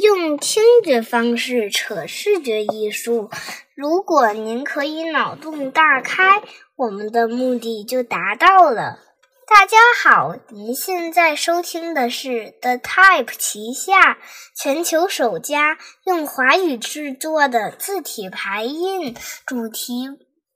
[0.00, 3.30] 用听觉方式扯视觉艺术。
[3.74, 6.42] 如果您可以脑洞大开，
[6.76, 8.98] 我们的目的就达到了。
[9.46, 14.18] 大家好，您现在收听的是 The Type 旗下
[14.56, 19.14] 全球首家用华语制作的字体排印
[19.46, 20.08] 主题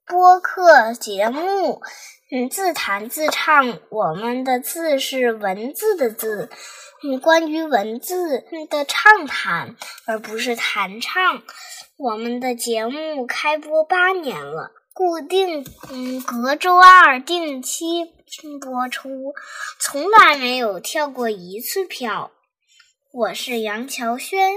[0.06, 1.82] 播客节目。
[2.30, 6.50] 嗯，自弹自唱，我们的字是文字的字。
[7.02, 11.42] 嗯，关于文字的畅谈，而不是弹唱。
[11.96, 18.14] 我们的节目开播八年了，固定嗯隔周二定期。
[18.60, 19.32] 播出，
[19.80, 22.30] 从来没有跳过一次票。
[23.10, 24.52] 我是杨乔轩，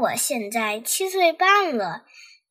[0.00, 2.04] 我现在七岁半了，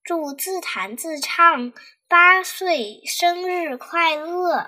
[0.04, 1.74] 祝自弹自唱
[2.10, 4.68] 八岁生日快乐！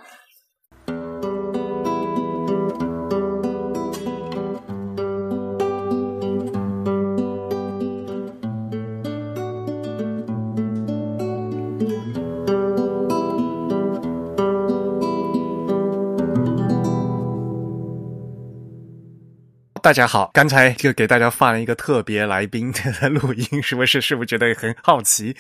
[19.84, 24.00] 大家好，刚才就给大家放了一个特别来宾的录音，是不是？
[24.00, 25.36] 是不是觉得很好奇？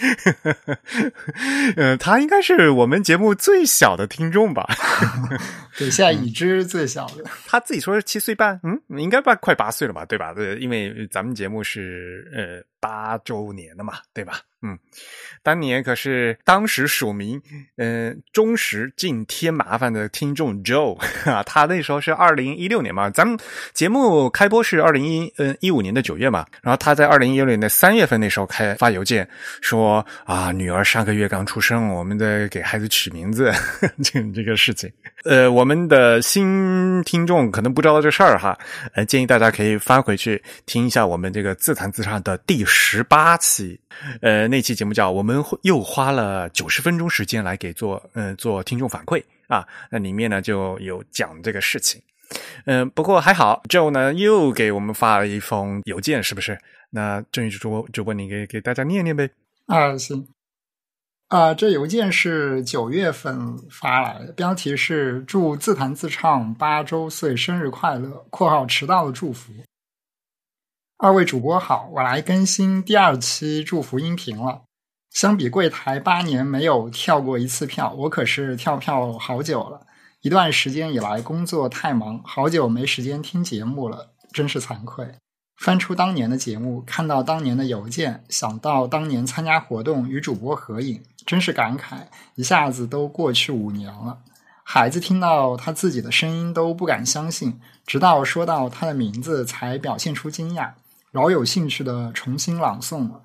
[1.77, 4.67] 呃，他应该是我们节目最小的听众吧？
[5.77, 7.23] 对，现在已知最小的。
[7.45, 10.03] 他自己说是七岁半，嗯，应该八快八岁了吧？
[10.05, 10.33] 对吧？
[10.33, 14.41] 对，因为咱们节目是呃八周年了嘛，对吧？
[14.63, 14.77] 嗯，
[15.41, 17.41] 当年可是当时署名，
[17.77, 23.35] 嗯，忠实尽添麻烦的听众 Joe 啊，他那时候是二零一六年嘛，咱们
[23.73, 29.27] 节目开播是二零一嗯一五年的九月嘛，然后他在二零一六年的三月份那时候开发邮件
[29.61, 33.51] 说啊，女儿上个月刚出生，我们在给孩子取名字
[34.03, 34.91] 这这个事情，
[35.23, 38.55] 呃，我们的新听众可能不知道这事儿哈，
[38.93, 43.79] 呃，建议大家可以翻回去听一下我们这个自弹自唱的第十八期，
[44.21, 44.47] 呃。
[44.47, 52.01] 那期节目叫我们又花了九十分钟时间来给做嗯做听众反馈啊，那里面呢就有讲这个事情，
[52.65, 56.57] 嗯，不过还好，Joe 呢又给我们发了一封邮件，是不是？
[56.89, 59.29] 那郑宇主播主播你给给大家念念呗。
[59.67, 60.27] 啊，行。
[61.29, 69.53] 啊，这邮件是九月份发来的，标题是祝自弹自唱八周岁生日快乐（括号迟到的祝福）。
[71.03, 74.61] 二位主播好，我来更新第二期祝福音频了。
[75.09, 79.87] 相比柜台八年没有跳过一次票，我可是跳票好久了。
[80.21, 85.15] 一段时间以来工作太忙，好久没时间听节目了，真是惭愧。
[85.57, 92.03] 翻出当年的节目，看到当年的邮件，想到当年参加活动与主播合影，真是感慨，
[92.35, 94.19] 一下子都过去五年了。
[94.63, 100.73] 孩子听到他自己的声音都不敢相信，直到说到他的名字才表现出惊讶。
[101.11, 103.23] 饶有兴趣的重新朗诵了。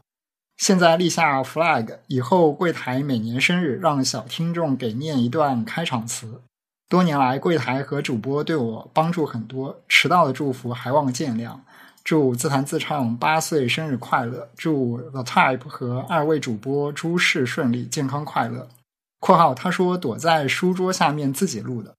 [0.57, 6.43] 现在立下 flag，以后柜台每年生日让小听众给念一段开场词。
[6.89, 11.59] 多年来，柜台和主播对我帮助很多，迟到的祝福还望见谅。
[12.03, 14.49] 祝自弹自唱八岁生日快乐！
[14.57, 18.69] 祝 The Type 和二位主播诸事顺利，健康快乐。
[19.19, 21.97] （括号他说躲在书桌下面自己录的，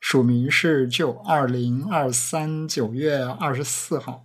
[0.00, 4.24] 署名是就二零二三九月二十四号。）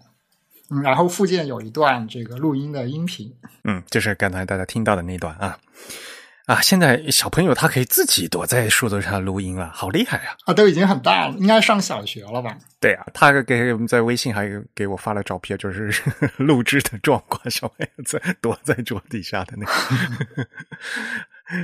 [0.71, 3.31] 嗯，然后附件有一段这个录音的音频，
[3.65, 5.57] 嗯，就是刚才大家听到的那段啊
[6.47, 6.59] 啊！
[6.61, 10.35] 现在小朋友他可以自己躲在树墩上录音了，好厉害啊！
[10.45, 12.57] 啊，都已经很大了，应该上小学了吧？
[12.79, 15.93] 对啊，他给我们在微信还给我发了照片，就是
[16.37, 19.71] 录制的状况，小朋友在躲在桌底下的那个。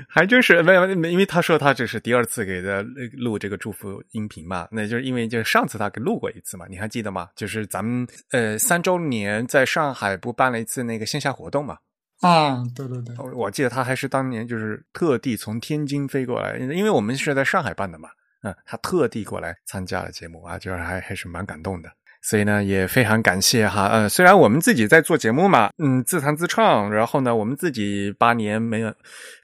[0.08, 2.84] 还真是没有，因为他说他这是第二次给他
[3.14, 7.30] 录这个祝福音频嘛，那就是因为就上次他给录过一次嘛，你还记得吗？
[7.36, 11.78] 就是咱们呃三周年在上海不办了一次那个线下活动嘛？
[12.22, 18.10] 啊，对对对，我记得他还是当年就是特地从天津飞过来，因为我们是在上海办的嘛，
[18.42, 21.90] 嗯，他特地过来参加了节目啊，就是还还是蛮感动的。
[22.22, 28.94] 所以呢，也非常感谢哈，呃，虽然我们自己在做节目嘛，嗯，自弹自唱，然后呢，我们自己八年没有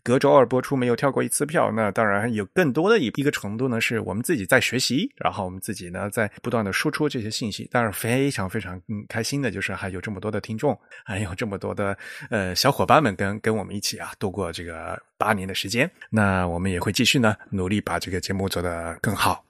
[0.04, 11.98] 隔周二播出，没有跳过一次票，那当然有更多的一一个程度呢，是我们自己在学习，然后我们自己呢在不断的输出这些信息，但是非常非常嗯开心的，就是还有这么多的听众，还有这么多的
[12.30, 19.44] 呃小伙伴们跟跟我们一起啊度过这个八年的时间，那我们也会继续呢努力把这个节目做得更好。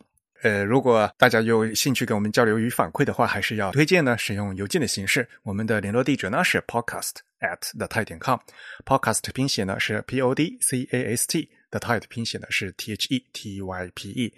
[0.44, 5.28] 呃，如果大家有兴趣跟我们交流与反馈的话，还是要推荐呢使用邮件的形式。
[5.44, 12.04] 我们的联络地址呢是 podcast at the type 点 com，podcast 拼写呢是 p o d c a s t，the type
[12.10, 14.34] 拼写呢是 t h e t y p e。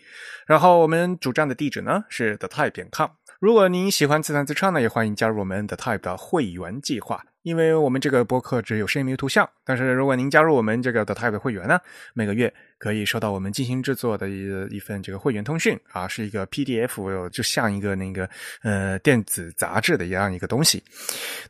[0.46, 3.10] 然后我们主站的地址呢是 the type 点 com。
[3.40, 7.24] 如果您喜欢自弹自唱呢，也欢迎加入我们 The Type 的会员计划。
[7.46, 11.80] 因为我们这个播客只有声音没有图像，但是如果您加入我们这个 The Type 会员呢，
[12.16, 18.28] 每个月可以收到我们精心制作的一一份这个会员通讯啊，是一个 PDF，就像一个那个
[18.64, 20.84] 呃电子杂志的一样一个东西。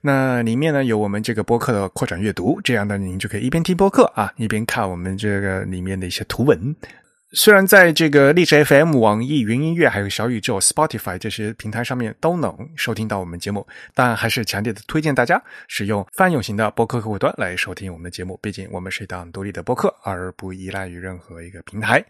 [0.02, 6.76] 那里面呢有我们这个播客的扩展阅读，这样呢您就可以一边听播客啊，一边看我们这个里面的一些图文。
[7.38, 18.40] 虽然在这个荔枝 FM、网易云音乐、还有小宇宙、Spotify 这些平台上面都能收听到我们节目，但还是强烈的推荐大家使用泛用型的播客客户端来收听我们的节目。
[18.42, 22.02] 毕竟我们是一档独立的播客，而不依赖于任何一个平台。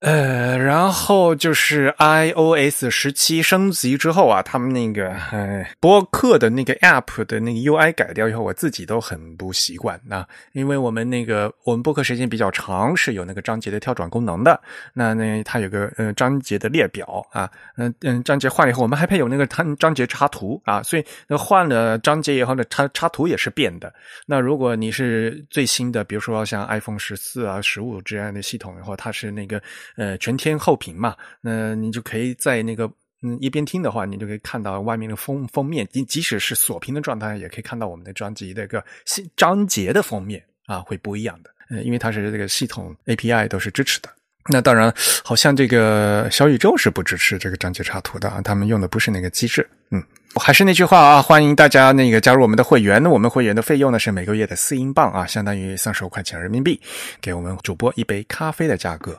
[0.00, 14.60] 呃，然后就是 iOS 十七升级之后啊，他们那个呃播客的那个 App 的那个 UI 改掉以后，我自己都很不习惯啊，因为我们那个我们播客时间比较长，是有那个章节的跳转功能的。
[14.92, 23.90] 那那它有个呃章节的列表啊，嗯嗯，章节换了以后，我们还配有那个它章节插图啊，所以那换了章节以后呢，插插图也是变的。
[24.26, 29.60] 那如果你是最新的，比如说像 iPhone 十四啊、十五这样的系统的话，它是那个。
[29.96, 32.90] 呃，全天候屏嘛，那你就可以在那个
[33.22, 41.50] 嗯一边听的话，你就可以看到外面的封封面，即即使是锁屏的状态，也可以看到我们的专辑的一个新章节的封面啊，会不一样的。
[41.70, 44.08] 呃，因为它是这个系统 API 都是支持的。
[44.48, 44.94] 那当然，
[45.24, 49.68] 好像这个小宇宙是不支持这个章节插图的啊，他们用的不是那个机制。
[49.90, 50.00] 嗯，
[50.36, 53.04] 还是那句话啊，欢迎大家那个加入我们的会员。
[53.06, 56.80] 我们会员的费用呢是每个月的四英镑啊，相当于三十五块钱人民币，
[57.20, 59.18] 给我们主播一杯咖啡的价格。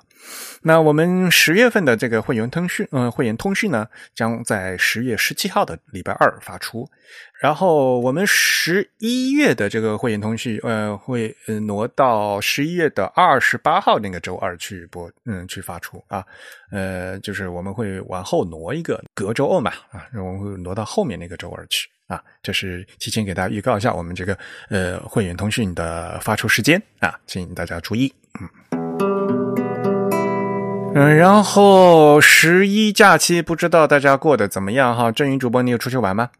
[0.61, 6.89] 那我们十月份的这个会员通讯，嗯，会员通讯呢，将在十月十七号的礼拜二发出。
[7.39, 11.33] 然后我们十一月的这个会员通讯，呃，会
[11.65, 16.25] 挪到十一月的二十八号那个周二去播，嗯，去发出啊。
[16.71, 22.21] 呃，就是我们会往后挪一个，隔周二嘛，啊，我们会挪到后面那个周二去啊。
[22.41, 24.37] 这是提前给大家预告一下我们这个
[24.69, 29.66] 呃会员通讯的发出时间啊，请大家注意，嗯。
[30.99, 35.11] 嗯，然后十一假期不知道大家过得怎么样哈？
[35.11, 36.31] 郑云主播，你有出去玩吗？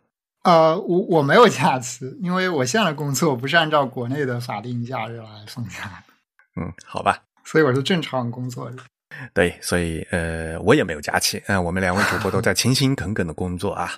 [0.42, 6.04] 呃，我我没有假期，因为我现在的工作不是按照国内的法定假日来放假。
[6.60, 8.78] 嗯，好吧，所以我是正常工作日。
[9.34, 11.42] 对，所以呃，我也没有假期。
[11.48, 13.92] 嗯，我们两位主播都在勤勤恳恳的工作啊。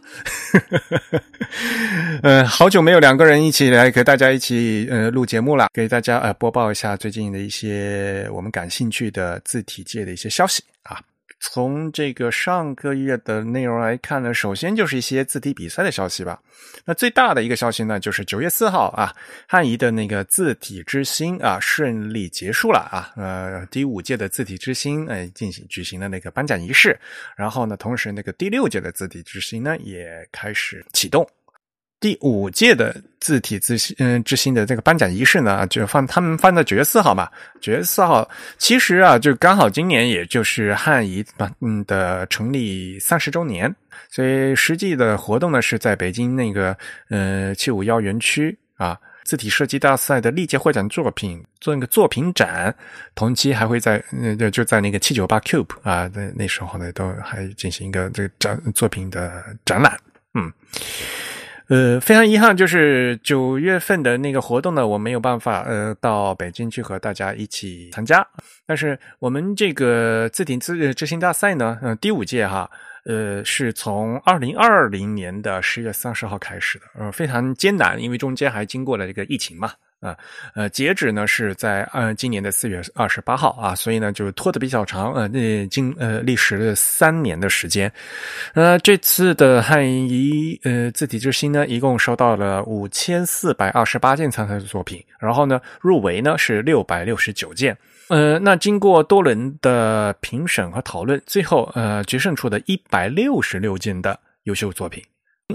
[2.23, 10.63] 嗯， 好久没有两个人一起来和大家一起呃录节目了，给大家呃播报一下最近的一些我们感兴趣的字体界的一些消息。
[11.39, 16.41] 从这个上个月的内容来看呢，首先就是一些字体比赛的消息吧。
[16.85, 19.15] 那最大的一个消息呢，就是九月四号啊，
[19.47, 23.11] 汉仪的那个字体之星啊顺利结束了啊。
[23.15, 26.99] 呃，第五届的字体之星呃进行举行了那个颁奖仪式，
[27.35, 31.25] 然后呢，同时那个第六届的字体之星呢也开始启动。
[31.99, 37.29] 第五届的字体之星，嗯，之星的这个颁奖仪式呢，就放他们放在九月四号嘛。
[37.59, 41.23] 九月四号，其实啊，就刚好今年也就是汉仪
[41.59, 43.73] 嗯的成立三十周年，
[44.09, 46.75] 所以实际的活动呢是在北京那个
[47.09, 52.73] 呃七五幺园区啊，字体设计大赛的历届获奖作品做那个作品展，
[53.13, 54.01] 同期还会在
[54.53, 59.99] 就在那个七九八 Cube 啊，那那时候呢都还进行一个这个展作品的展览，
[60.33, 60.49] 嗯。
[61.69, 68.25] 呃，非常遗憾，就是九月份的那个活动呢，我没有办法呃到北京去和大家一起参加。
[68.65, 72.67] 但是我们这个自顶自执行大赛呢，嗯，第五届哈，
[73.05, 79.71] 呃，是从二零二零年的十月三十号开始的，呃，非常艰难，因为中间还经过了这个疫情嘛。
[79.99, 80.17] 啊，
[80.55, 87.91] 呃，截止呢是在呃今年的四月二十八号啊，所以呢就拖得比较长，呃，那经呃历时了三年的时间。
[88.53, 97.77] 呃，这次的汉仪呃字体之星呢，一共收到了五千四百二十八件参赛的作品，然后呢入围呢是六百六十九件。
[98.07, 105.03] 呃，那经过多轮的评审和讨论，最后呃决胜出的一百六十六件的优秀作品。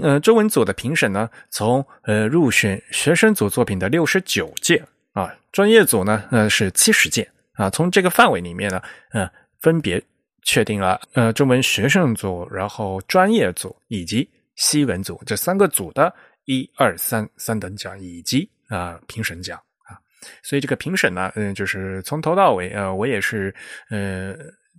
[0.01, 9.29] 呃，中文组的评审呢，从呃入选学生组作品的六十九件啊，专业组呢呃是七十件啊，从这个范围里面呢，呃
[9.61, 10.01] 分别
[10.43, 19.95] 确定了呃中文学生组、然后专业组以及西文组这三个组的一二三三等奖以及啊评审奖啊，
[20.43, 23.55] 所以这个评审呢，嗯，就是从头到尾呃，我也是
[23.89, 24.35] 呃。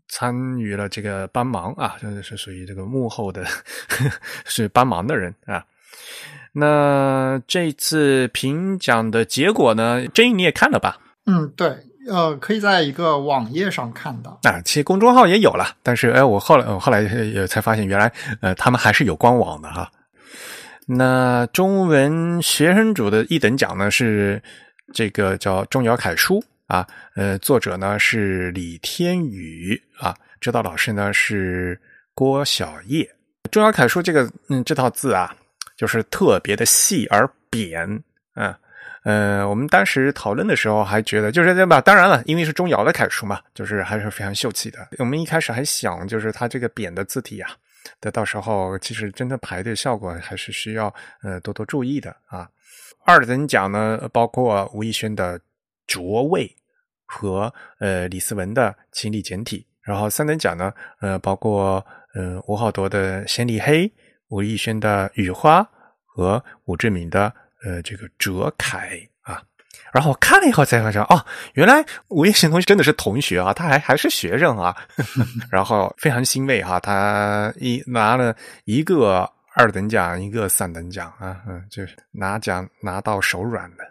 [0.09, 3.45] 参与了这个帮忙啊， 就是属于这个幕后的，
[4.47, 5.65] 是帮忙的人啊。
[6.53, 10.99] 那这次评奖的结果呢，郑毅你也看了吧？
[11.27, 11.77] 嗯，对，
[12.09, 14.39] 呃，可以在一个网页上看到。
[14.45, 18.11] 啊，其实公众号也有了，但是哎，我后来我后来也才发现，原来
[18.41, 19.91] 呃，他们还是有官网的哈。
[20.87, 24.41] 那中文学生组的一等奖呢是
[24.95, 31.81] 这个叫钟繇楷书啊，呃，作者呢是李天宇啊，指导老师呢是
[32.15, 33.09] 郭小叶。
[33.51, 35.35] 钟繇楷书这个嗯这套字啊，
[35.77, 38.03] 就是特别的细而扁，
[38.35, 38.55] 嗯。
[39.05, 41.81] 呃，我们当时讨论的时候还觉得，就是对吧？
[41.81, 44.89] 当然了，因为是钟繇的楷书嘛，就是还是非常秀气的。
[44.99, 47.53] 我们一开始还想，就是它这个扁的字体啊，
[48.01, 50.93] 的到时候其实真的排队效果还是需要
[51.23, 52.49] 呃多多注意的啊。
[53.05, 55.41] 二等奖呢，包括吴亦轩的
[55.87, 56.53] 卓位
[57.07, 61.85] 和呃李思文的清丽简体，然后三等奖呢，呃，包括
[62.15, 63.91] 呃吴浩铎的仙丽黑，
[64.29, 65.67] 吴亦轩的雨花
[66.05, 67.33] 和武志敏的。
[67.65, 68.79] 呃，这个哲楷
[69.23, 69.43] 啊，
[69.91, 74.77] 然后我看了以后才发现，哦，原来吴亦贤同学真的是同学啊，他还还是学生啊，
[75.51, 78.37] 然后非常欣慰哈，他一拿了
[78.67, 83.85] 一个二等奖，一个三等奖啊，嗯，就是拿奖拿到手软的。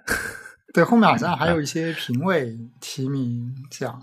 [0.76, 4.00] 对，后面好像还有一些评委提名奖，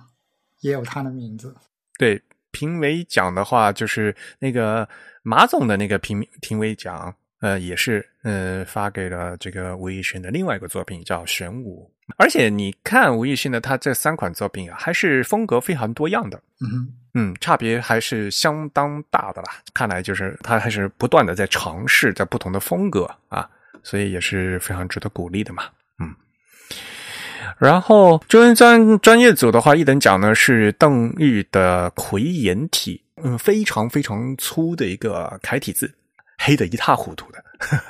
[0.61, 1.55] 也有他的名字。
[1.99, 4.89] 对，评委奖的话，就是那个
[5.23, 7.15] 马总的那个评评委奖。
[7.41, 19.49] 呃，也是，呃，发给了这个吴亦勋的另外一个作品叫《玄武》，而且你看吴亦勋的他这三款作品啊，还是风格非常多样的，嗯嗯，差别还是相当大的啦。
[19.75, 23.51] 看来就是他还是不断的在尝试在不同的风格啊，
[23.83, 25.82] 所以也是非常值得鼓励的嘛，嗯。
[27.59, 35.93] 然后中文专专业组的话，一等奖呢是邓玉的魁颜体，嗯，非常非常粗的一个楷体字。
[36.45, 37.45] 黑的一塌糊涂的，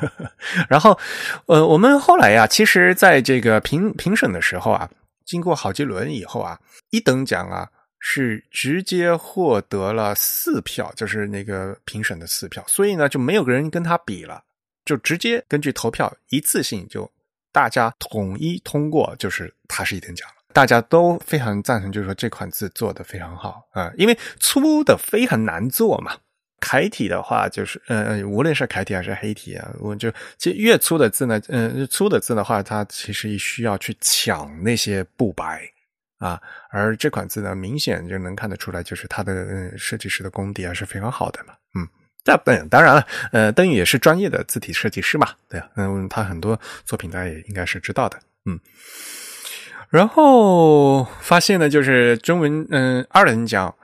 [0.68, 0.98] 然后，
[1.46, 4.86] 呃，我们后来呀，其实在这个评评审的时候啊，
[5.24, 6.58] 经过好几轮以后啊，
[6.90, 7.66] 一等奖啊
[7.98, 14.42] 是直接获得了四票，就是那个评审的四票，所以呢就没有个人跟他比了，
[14.84, 17.10] 就直接根据投票一次性就
[17.52, 26.16] 大家统一通过，就是他是一等奖了，大家都非常赞成，就是说这款字做的非常好啊，因为粗的非常难做嘛。
[26.64, 35.60] 楷体的话，就是呃，无论是楷体还是黑体啊，我就其实越粗的字呢，嗯，粗的字的话，它其实需要去抢那些布白
[36.18, 36.40] 啊，
[36.70, 41.88] 而这款字呢，明显就能看得出来，就是它的设计师的功底还是非常好的嘛，嗯，
[42.24, 48.58] 这当当然了，呃，邓宇也是专业的字体设计师嘛，对啊，嗯，他很多作品大家也应该是知道的，嗯，
[49.90, 53.74] 然后发现呢，就是中文，嗯，二等奖。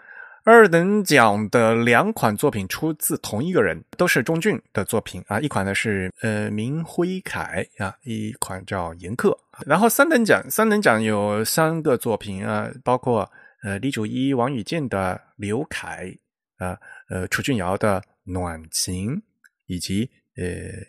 [0.45, 5.38] 二等奖的两款作品出自同一个人，都是钟俊的作品啊。
[5.38, 9.37] 一款呢是呃明辉凯啊，一款叫严克。
[9.66, 13.30] 然后三等奖，三等奖有三个作品啊，包括
[13.62, 16.11] 呃李祖一、王宇健的刘凯
[16.57, 16.78] 啊，
[17.11, 19.23] 呃楚俊尧的暖情，
[19.66, 20.44] 以及呃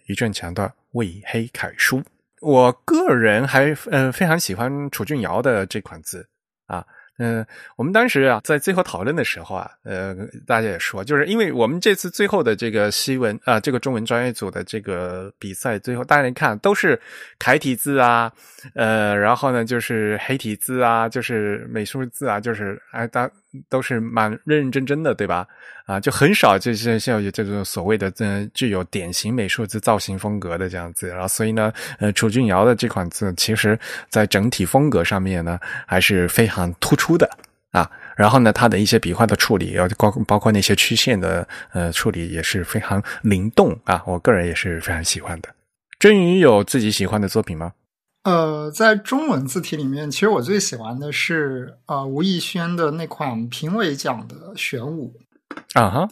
[0.07, 2.03] 于振强的魏黑楷书。
[2.41, 6.27] 我个人还呃非常喜欢楚俊尧的这款字
[6.67, 6.85] 啊。
[7.21, 10.15] 嗯，我们当时啊，在最后讨论的时候啊，呃，
[10.47, 16.97] 大家也说，就是因为我们这次最后的这个西文啊，这个中文专业组的这个比赛，最后大家看都是
[17.37, 18.31] 楷体字啊，
[18.73, 23.29] 呃，然后呢就是黑体字啊，就是美术字啊，就是哎，大
[23.69, 25.47] 都是蛮认认真真的，对吧？
[25.85, 33.77] 啊，就很少就是像有这种所谓的嗯具有典型美术字造型风格的这样子，然后所以呢，呃，楚俊尧的这款字，其实
[34.09, 37.27] 在整体风格上面呢，还是非常突出的
[37.71, 37.89] 啊。
[38.15, 44.03] 然后呢，他的一些笔画的处理，要包包括那些曲线的呃处理，也是非常灵动啊。
[44.05, 45.49] 我个人也是非常喜欢的。
[45.97, 47.71] 真宇有自己喜欢的作品吗？
[48.23, 55.13] 呃，在中文字体里面，其实我最喜欢的是呃吴亦轩的那款评委奖的玄武。
[55.73, 56.09] 啊哈，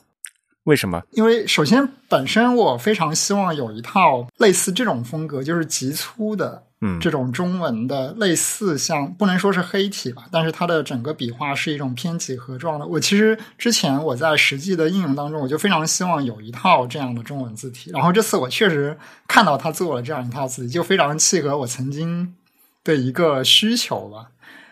[0.64, 1.04] 为什么？
[1.12, 12.86] 因为首先本身我非常希望有一套类似这种风格，就是极粗的，嗯，这种中文的类似像不能说是黑体吧，但是它的整个笔画是一种偏几何状的。
[12.86, 17.90] 我其实之前我在实际的应用当中，我就非常希望有一套这样的中文字体。
[17.92, 22.36] 然后这次我确实看到他做了这样一套字体，就非常契合我曾经
[22.84, 24.28] 的一个需求吧。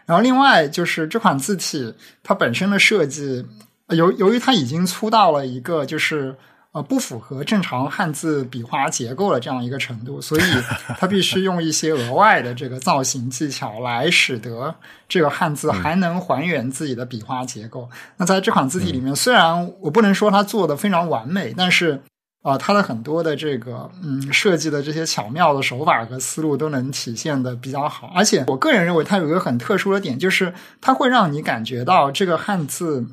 [0.05, 3.45] 然后另外就是这款字体它本身的设计。
[3.89, 6.35] 由由于它已经粗到了一个就是
[6.75, 10.41] 呃不符合正常汉字笔画结构的这样一个程度，所以
[10.99, 14.75] 它必须用一些额外的这个造型技巧来使得
[15.07, 17.89] 这个汉字还能还原自己的笔画结构。
[18.17, 22.01] 那在这款字体里面，虽然我不能说它做的非常完美，但是
[22.41, 33.07] 啊，它的很多的这个嗯设计的这些巧妙的手法和思路都能体现的比较好，而且我个人认为它有一个很特殊的点，就是它会让你感觉到这个汉字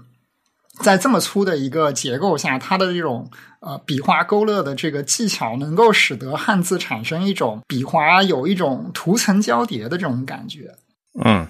[0.81, 10.75] 在这么粗的一个结构下，它的这种呃笔画勾勒的这个技巧，能够使得汉字产生一种笔画有一种图层交叠的这种感觉。
[11.23, 11.47] 嗯，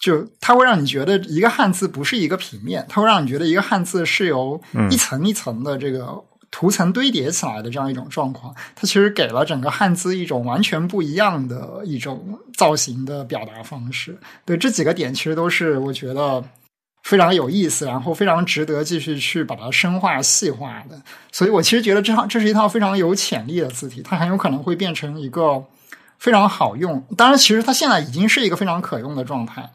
[0.00, 4.60] 就它会让你觉得一个汉字不是一个平面，它会让你觉得一个汉字是由
[4.90, 6.24] 一层一层的这个。
[6.54, 14.18] 图层堆叠起来的这样一种状况，它其实给了整个汉字一种完全不一样的一种造型的表达方式。
[14.44, 16.44] 对这几个点，其实都是我觉得
[17.02, 21.00] 非常有意思，然后非常值得继续去把它深化细化的。
[21.30, 25.64] 所以我其实觉得这套这是一套非常有潜力的字体，它很有可能会变成一个
[26.18, 27.04] 非常好用。
[27.16, 29.70] 当然，其实它现在已经是一个非常可用的状态。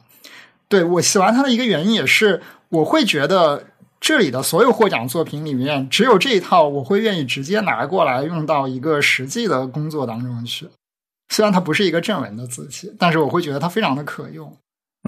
[0.68, 3.68] 对我喜欢它的一个原因，也是我会觉得。
[4.00, 10.70] 这里的所有获奖作品里面，只有这一套我会愿意直接拿过来用到一个实际的工作当中去。
[11.30, 14.56] 虽然它不是一个正文的字体，但是我会觉得它非常的可用。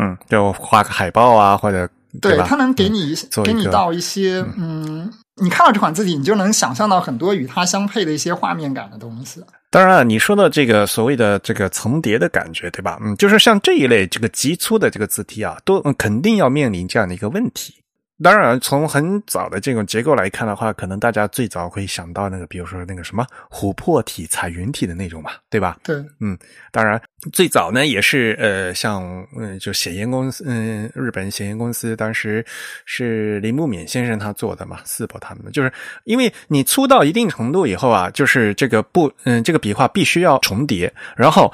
[0.02, 1.88] 嗯，就画个海报啊，或者
[2.22, 5.12] 对它能给你给你到一些嗯，
[5.42, 9.44] 你看到这款字体，你就能想象到很多与它相配的一些画面感的东西。
[9.72, 12.98] 当然了，你说的这个所谓的这个层叠的感觉，对吧？
[13.02, 17.76] 嗯，就是像这一类这个极粗的这个字体啊，都肯定要面临这样的一个问题。
[18.22, 25.78] 当然，从很早的这种结构来看的话，可能大家最早会想到那个，比如说那个什么琥珀体、彩云体的那种嘛，对吧？
[25.84, 26.38] 对，嗯，
[26.72, 32.46] 当然最早呢也是呃，像嗯，就显言公司，嗯，日本显言公司当时
[32.86, 35.72] 是林木勉先生他做的嘛，四博他们的，就是
[36.04, 41.54] 因为你粗到一定程度以后啊，就是这个不，嗯，这个笔画必须要重叠，然后。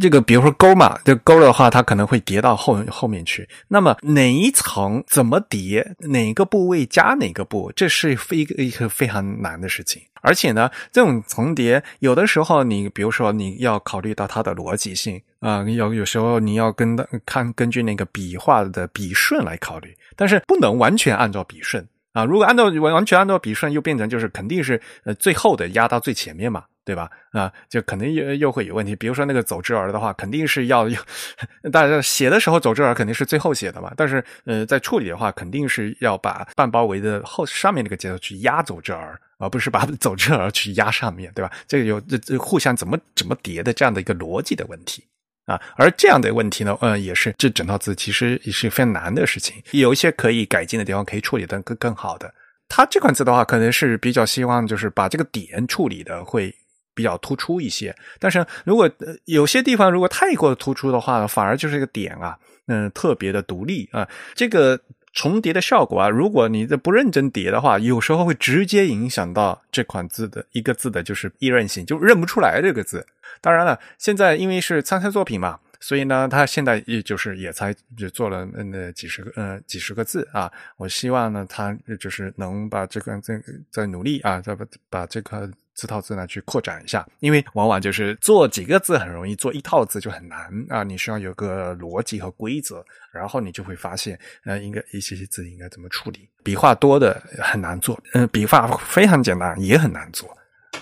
[0.00, 3.48] 这个比如说勾嘛，这勾的话，它可能会叠到后后面去。
[3.68, 10.02] 那么哪一层怎么叠，哪个部位加哪个部，这是非一个一个非常难的事情。
[10.20, 22.24] 而且呢，这种重叠有的时候，你比如说你要考虑到它的逻辑性啊，有有时候你要跟看根据那个笔画的笔顺来考虑，但是不能完全按照笔顺啊。
[22.24, 26.64] 如果按照完完全按照笔顺，又变成就是肯定是呃最后的压到最前面嘛。
[26.88, 27.10] 对吧？
[27.32, 28.96] 啊，就肯定又又会有问题。
[28.96, 30.98] 比如说那个走之儿的话，肯定是要要，
[31.70, 33.92] 大家写的时候走之儿肯定是最后写的嘛。
[33.94, 41.52] 但是呃，在处理的话，肯定是要把半包围的后上面那个节奏去压走之儿，而不是把走之儿去压上面对吧？
[41.66, 45.04] 这个有这这互相怎么怎么叠的这样的一个逻辑的问题
[45.44, 45.60] 啊。
[45.76, 49.62] 而这样的问题呢，呃，也是这整套字其实也是非常难的事情。
[49.72, 52.32] 有一些可以改进的地方，可以处理的更更好的。
[52.70, 56.54] 它这款字的话，可能是比较希望就是把这个点处理的会。
[56.98, 58.90] 比较突出一些，但是如果
[59.24, 64.08] 有些地方如果太过突出的话，反而就是一个点啊，嗯，特别的独立啊。
[64.34, 64.76] 这个
[65.12, 73.06] 重叠的效果啊，如果你这不认真叠的话，有时候会直接影响到这款字的一个字的就是易认性，就认不出来这个字。
[73.40, 80.50] 当然了，现在因为是参赛作品嘛，所以呢，他现在也就是也才就做了那几十个呃几十个字啊。
[80.76, 85.48] 我希望呢，他就是能把这个再再努力啊，再把把这个。
[85.80, 90.82] 这套字呢，去扩展一下，因为往往就是做几个字很容易，做一套字就很难啊！
[90.82, 96.28] 你需要有个逻辑和规则，然后你就会发现，呃，应该一些些字应该怎么处理。
[96.42, 100.28] 笔画多的很难做，嗯，笔画非常简单也很难做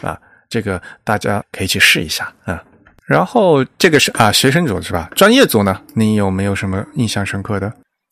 [0.01, 0.19] 啊！
[0.49, 2.65] 这个大家可以去试一下啊。
[3.05, 5.11] 然后这个是啊，学生组是吧？
[5.15, 7.71] 专业组呢，你有没有什么印象深刻的？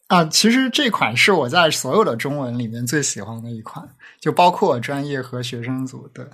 [0.08, 3.88] 啊，其实这款是我在所有的中文里面最喜欢的一款，
[4.20, 6.28] 就包括专业和学生组的。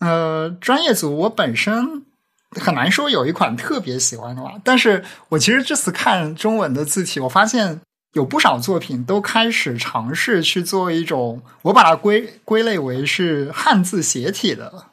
[0.00, 2.04] 呃，专业组我本身
[2.52, 7.80] 很难说有一款特别喜欢的吧，但是我其实这次看中文的字体，我发现
[8.14, 14.86] 有不少作品都开始尝试去做一种，我把它归归类为是汉字斜体的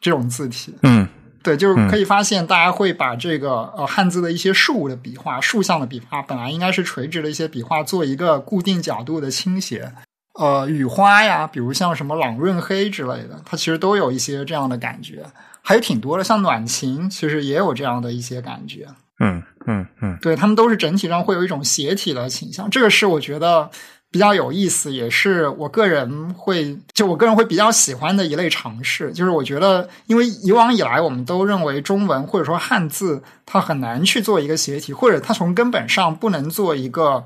[0.00, 0.74] 这种字体。
[0.82, 1.06] 嗯，
[1.42, 9.92] 对，就是可以发现大家会把这个呃汉字的一些竖的笔画、竖向的笔画，本来应该是垂直的一些笔画，做一个固定角度的倾斜。
[10.38, 15.24] 呃，雨花呀，比如像什么朗润黑之类的，它其实都有一些这样的感觉，
[15.62, 18.88] 还有挺多的，像暖晴，其实也有这样的一些感觉。
[19.20, 23.70] 嗯嗯嗯，对他们都是整体上会有一种斜体的倾向，这个是我觉得
[24.10, 29.12] 比较有意思，也是我个人会就我个人会比较喜欢的一类尝试。
[29.12, 37.24] 就是我觉得，因为以往以来我们都认为中文或者说汉字它很难去做一个斜体，或者它从根本上不能做一个。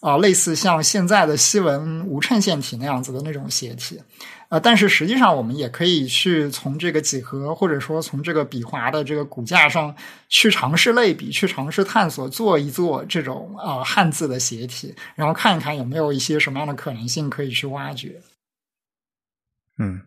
[0.00, 4.00] 啊，类似像现在的西文无衬线体那样子的那种斜体，
[4.48, 9.92] 呃，但是实际上我们也可以去从这个几何，或者说从这个笔画的这个骨架上
[10.28, 18.20] 去尝试类比，去尝试探索，做一做这种啊汉字的斜体，然后看一看有没有一些什么样的可能性可以去挖掘。
[19.78, 20.02] 嗯，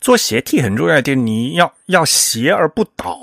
[0.00, 3.18] 做斜体很重要一点，你要要斜而不倒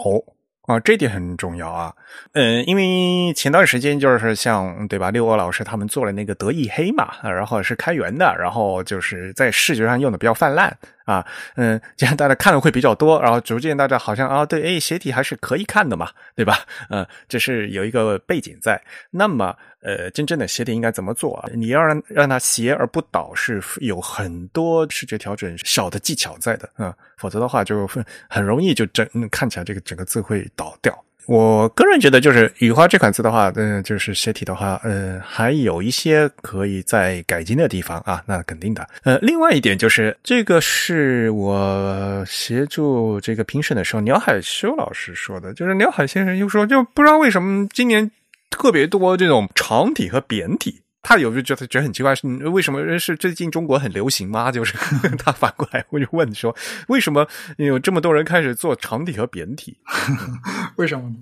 [0.68, 1.94] 啊，这点很重要啊。
[2.34, 10.78] 嗯，因为前段时间就是像对吧，六欧老师他们做了那个德意黑嘛，然后是开源的，然后就是在视觉上用的比较泛滥。
[11.06, 16.60] 啊，嗯，这样大家看的会比较多，然后逐渐大家好像啊，对，哎，斜体还是可以看的嘛，对吧？
[16.90, 18.82] 嗯，这是有一个背景在。
[19.10, 21.50] 那么，呃，真正的斜体应该怎么做啊？
[21.54, 27.88] 你要让让它斜而不倒，是有很多视觉调整小的技巧在的啊，否则的话就
[28.30, 31.04] 很容易就整看起来这个整个字会倒掉。
[31.28, 38.88] 我个人觉得，就是雨花这款字的话，嗯，就是写体的话，呃，还有一些可以再改进的地方啊，那肯定的。
[39.04, 48.12] 呃，另外一点就是，这个是我协助这个评审的时候，鸟海修老师说的，就是鸟海先生又说，就不知道为什么今年
[48.50, 50.81] 特别多这种长体和扁体。
[51.04, 54.50] 他有就觉得觉得很奇怪，是为什么是最近中国很流行吗？
[54.54, 54.78] 就是
[55.18, 56.56] 他反过来我就问说，
[56.88, 59.78] 为什么有这么多人开始做长体和扁体？
[60.78, 61.16] 为什么呢？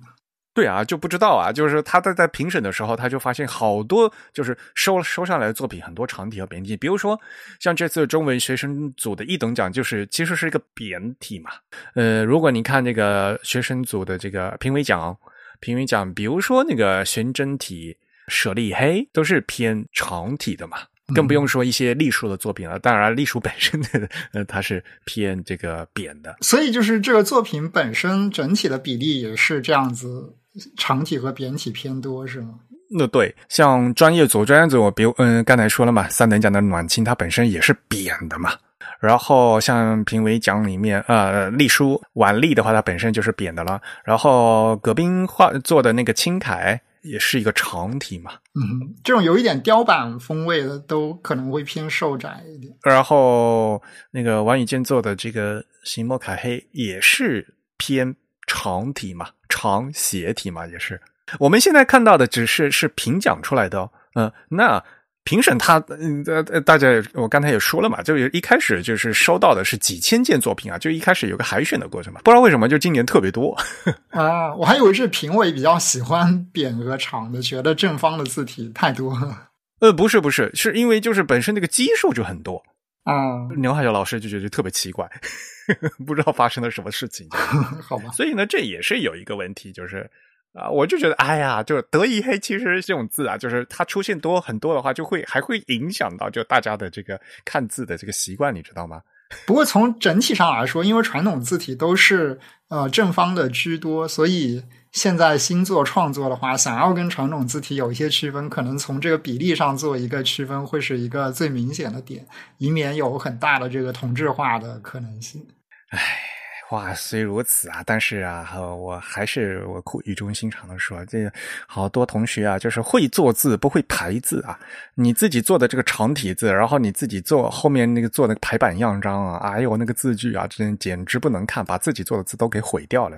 [0.54, 1.54] 对啊，就不知道啊。
[1.54, 7.18] 就是他在在评审的时候，他就发现好多就是收收上来的作品很多长体和扁体，比如说
[7.62, 11.52] 像这次中文学生组的一等奖，就是其实是一个扁体嘛。
[11.96, 15.16] 呃，如果你看那个学生组的这个评委奖，
[15.62, 17.96] 评委奖，比如说那个悬针体。
[18.30, 20.78] 舍利黑都是偏长体的嘛，
[21.14, 22.78] 更不用说一些隶书的作品了。
[22.80, 26.38] 当然，隶书本身的 呃，它是偏这个扁的。
[26.42, 30.36] 所以，就是这个作品本身整体的比例也是这样子，
[30.78, 32.56] 长体和扁体偏多，是吗？
[32.92, 38.52] 那对，像专业组、专业组，比如嗯，刚才说了嘛，三等奖的暖青，它本身也是扁的嘛。
[39.00, 43.80] 然后像评委奖里面，呃，隶书婉隶的话，它本身就是扁的了。
[44.04, 46.80] 然后葛冰画做的那个青楷。
[47.02, 52.74] 也是一个长体嘛，嗯，这种有一点雕版风味的都可能会偏瘦窄一点。
[52.84, 53.82] 然后
[54.12, 58.16] 那个王宇健做的这个行摩卡黑也是偏
[58.48, 61.02] 长体嘛，长斜体嘛，也是。
[61.40, 64.84] 我们现在看到的只是是评奖出来的，嗯，那。
[65.30, 73.56] 评审他，嗯呃呃，大家我刚才也说了嘛，就一开始就是收到的是几千件作品啊，就一开始有个海选的过程嘛，不知道为什么就今年特别多
[74.10, 79.50] 啊，我还以为是评委比较喜欢扁和长的，觉得正方的字体太多了。
[79.82, 82.60] 呃，不是不是，是因为就是本身那个基数就很多
[83.04, 83.14] 啊。
[83.56, 85.08] 牛海小老师就觉得特别奇怪，
[86.08, 87.28] 不知道发生了什么事情，
[87.88, 88.10] 好吧？
[88.14, 90.10] 所以呢，这也是有一个问题，就是。
[90.54, 99.02] 啊，我就觉得，哎呀，就德意黑，其实这种字啊，就是它出现多很多的话，就会还会影响到就大家的这个看字的这个习惯，你知道吗？
[99.46, 112.26] 不过从整体上来说，因为传统字体都是呃正方的居多，所以现在新作创作的话，想要跟传统字体有一些区分，可能从这个比例上做一个区分，会是一个最明显的点，
[112.58, 115.46] 以免有很大的这个同质化的可能性。
[115.92, 116.29] 唉。
[116.70, 121.28] 话虽如此啊，但是啊，我还是我语重心长的说，这
[121.66, 124.56] 好多同学啊，就是会做字不会排字啊。
[124.94, 133.18] 你自己做的这个长体字，然后你自己做后面那个做那个排版样章啊，哎呦那个字句啊，真简直不能看，把自己做的字都给毁掉了。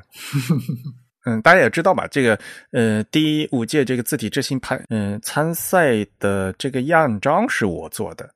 [1.26, 2.40] 嗯，大家也知道吧，这个
[2.72, 8.30] 呃第五届这个字体之星排嗯参赛的这个样章是我做的。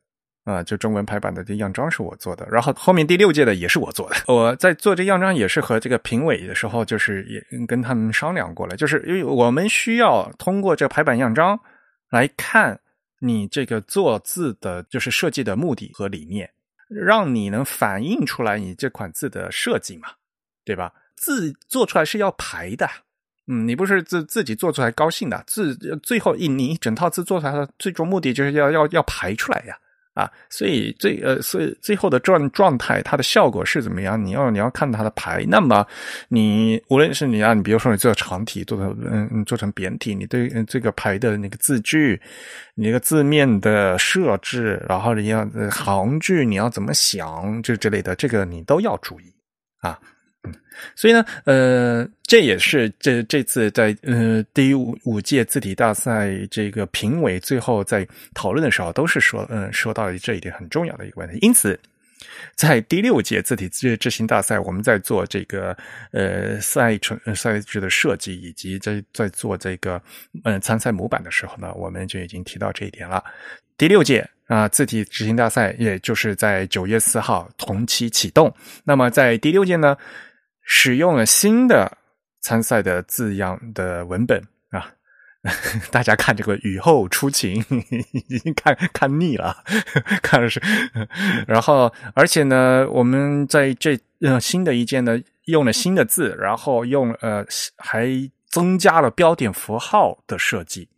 [0.46, 4.16] 啊，就中文排版的这样章是我做的，然后后面第六届的也是我做的。
[4.28, 11.60] 我在做这样章也是和这个评委的时候，就是也跟他们商量过了，就是因为我们需要通过这排版样章
[12.12, 12.80] 来看
[13.20, 16.48] 你这个做字的，就是设计的目的和理念，
[16.88, 20.10] 让你能反映出来你这款字的设计嘛，
[20.64, 20.94] 对吧？
[21.18, 22.88] 字做出来是要排的，
[23.48, 29.76] 嗯，你不是自自己做出来高兴的，字最后一你整套字做出来的最终目的就是要要要排出来呀。
[30.16, 34.16] 啊，所以最呃，所以最后的状状态，它的效果是怎么样？
[34.26, 35.46] 你要你要看它的牌。
[35.50, 35.86] 那么，
[36.30, 42.20] 你无论是你啊，你比如说你做长体，做成嗯嗯做成扁体，你对这个牌的那个字句，
[42.76, 49.26] 你那个字面的设置，然后你要行距你要怎么想，这之类的，这个你都要注意
[49.82, 50.00] 啊。
[50.96, 61.38] 所以呢，呃，这也是这这次在呃第五五届字体大赛这个评委最后在讨论的时候，都是说，嗯，说到了这一点很重要的一个问题。
[61.42, 61.80] 因此，
[62.56, 65.76] 在第六届字体执执行大赛，我们在做这个
[66.12, 70.02] 呃赛程赛制的设计，以及在在做这个
[70.44, 73.24] 嗯参赛模板的时候呢，我们就已经提到这一点了。
[73.78, 78.54] 第六届啊字体执行大赛，也就是在九月四号同期启动。
[78.84, 79.96] 那么在第六届呢？
[80.66, 81.98] 使用了新的
[82.42, 84.92] 参赛的字样的文本啊，
[85.92, 87.64] 大家看这个雨后初晴，
[88.30, 89.64] 已经看看腻了，
[90.22, 90.60] 看的是。
[91.48, 97.46] 然后，而且呢，我们在这呃新的一件呢，用了新的字，然后用呃
[97.78, 98.10] 还
[98.48, 100.90] 增加了标点符号的设计。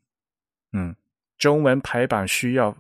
[0.71, 0.95] 嗯，
[1.37, 2.75] 中文排版需要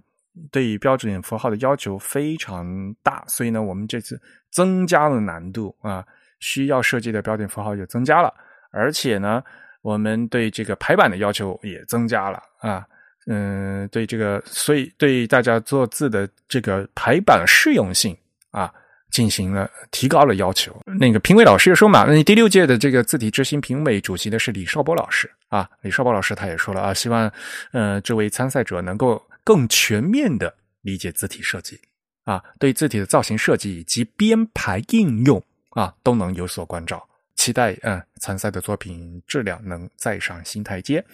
[0.51, 6.05] 对标准符号的要求非常大，所以呢，我们这次增加了难度啊，
[6.39, 8.33] 需要设计的标点符号也增加了，
[8.71, 9.43] 而且呢。
[9.83, 12.85] 我们对这个排版的要求也增加了啊，
[13.27, 18.17] 嗯，对这个，所以对大家做字的这个排版适用性
[18.51, 18.73] 啊，
[19.11, 20.75] 进行了提高了要求。
[20.99, 27.31] 那个评委老师也说嘛，那你第六届的这个字体之星评委主席的是李少波老师啊，李少波老师他也说了啊，希望
[27.71, 31.79] 呃这位参赛者能够更全面的理解字体设计
[32.25, 35.41] 啊，对字体的造型设计以及编排应用
[35.77, 37.07] 啊都能有所关照。
[37.35, 41.05] 期待嗯，参赛的作品质量能再上新台阶。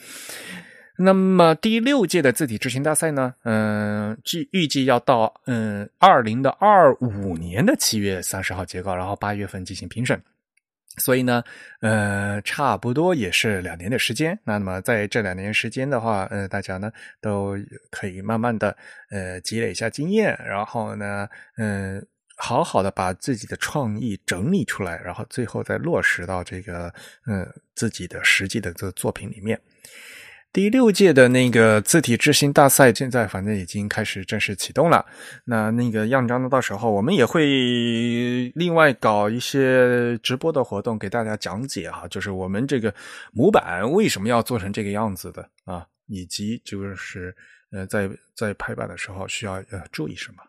[0.98, 3.34] 那么第六届的字体执行大赛呢？
[3.44, 10.20] 嗯，预预计要到嗯二零的二五年的七月三十号截稿，然后八月份进行评审。
[10.98, 11.44] 所以呢，
[11.82, 14.40] 呃，差不多也是两年的时间。
[14.46, 17.58] 那么在这两年时间的话，呃，大家呢都
[17.92, 18.76] 可以慢慢的
[19.10, 22.02] 呃积累一下经验，然后呢，嗯。
[22.46, 26.94] 好好的把自己的创意整理出来，然后最后再落实到这个
[27.26, 29.58] 嗯自己的实际的这作品里面。
[30.52, 35.06] 第六届的那个字体之星大赛现在反正已经开始正式启动了。
[35.46, 42.94] 那那个样章呢，到时候我们也会另外搞一些直播的活动给大家讲解啊，就是我们这个
[43.32, 47.34] 模板为什么要做成这个样子的啊，以及就是
[47.72, 50.44] 呃在在排版的时候需要呃注意什么。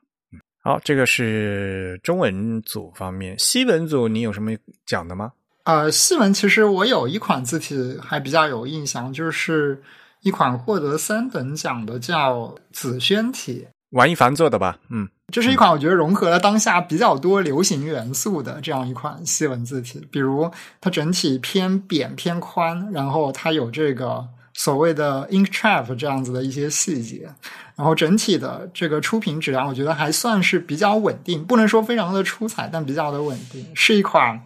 [0.66, 4.50] 好，这个是中文组方面，西文组你有什么
[4.86, 5.32] 讲的吗？
[5.64, 9.82] 呃，西文其实我有一款字体还比较有印象，就是
[10.22, 14.78] 一款获得三等奖的叫紫萱体，王一凡做的吧？
[14.88, 20.50] 嗯，这是一款我觉得融合了当下比较多流行元素的这样一款西文字体，比如
[20.80, 24.26] 它整体偏扁偏宽，然后它有这个。
[24.54, 27.28] 所谓的 ink trap 这样子的一些细节，
[27.74, 34.40] 然后整体的这个出品质量，我觉得还算是比较稳定，不能说非常的出彩，但比较的稳定，是一款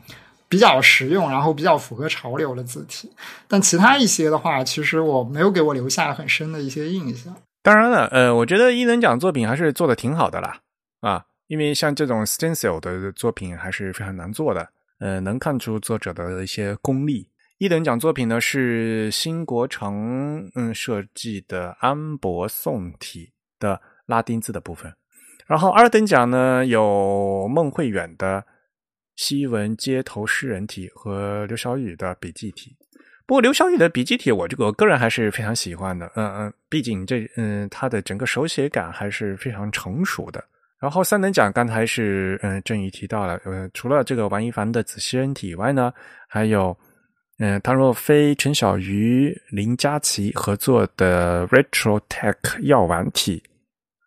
[0.48, 3.12] 比较实用，然后比较符合潮流的字体。
[3.46, 7.36] 但其他一些的话，其实我没有给我留下很深的一些印象。
[7.62, 10.60] 当然了，呃，我觉得一等奖作品还是做的挺好的啦，
[11.00, 14.66] 啊，因为像这种 stencil 的作品还是非常难做的，
[15.00, 17.28] 呃，能看出作者的一些功力。
[17.58, 24.94] 一等奖作品呢是新国成嗯设计的安博宋体的拉丁字的部分，
[25.44, 28.44] 然后二等奖呢有孟慧远的
[29.16, 32.76] 西文街头诗人体和刘小雨的笔记体。
[33.26, 40.42] 不过刘小雨的笔记体我这个个人还是非常喜欢的，嗯嗯，毕竟这嗯他的整个手写感还是非常成熟的。
[40.78, 45.92] 然后三等奖刚才是嗯郑宇提到了，呃除了这个王一凡的紫西人体以外呢，
[46.28, 46.78] 还有。
[47.38, 53.40] 嗯，唐若飞、陈小鱼、林佳琪合作的 Retro Tech 药丸体，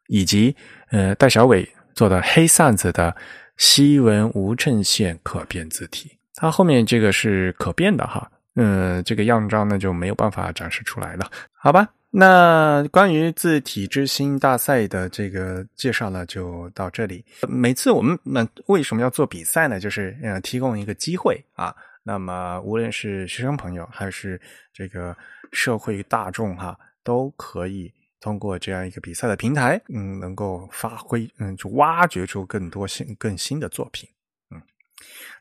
[0.08, 0.54] 以及
[0.90, 3.16] 呃戴小伟做的黑扇子的
[3.56, 11.88] 西文无衬线可变字体，它后面这个是可变的哈，嗯，这个样章呢就没有办法展示出来了，好吧？
[12.10, 17.24] 那关于字体之星大赛的这个介绍呢，就到这里。
[17.48, 19.80] 每次我们们为什么要做比赛呢？
[19.80, 21.74] 就是呃提供一个机会啊。
[22.04, 24.42] 那么，无论是学生朋友还是
[24.74, 25.16] 这个
[25.52, 34.10] 社会大众哈，都可以通过这样一个比赛的平台，嗯，能够发挥，嗯，就挖掘出更多新、更新的作品，
[34.50, 34.62] 嗯。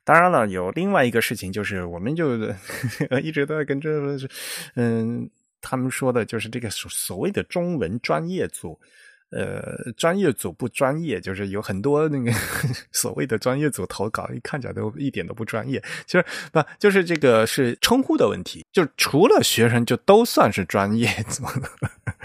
[0.05, 2.37] 当然了，有另外一个事情，就是我们就
[3.23, 3.91] 一直都在跟这，
[4.75, 8.79] 嗯，他们说的就是这个所所谓的中文专业组。
[9.31, 12.33] 呃，专业组不专业，就是有很多那个
[12.91, 15.81] 所谓的专业组投稿，一看起来都一点都不专业。
[16.05, 18.65] 其实不，就是这个是称呼的问题。
[18.73, 21.45] 就除了学生，就都算是专业组。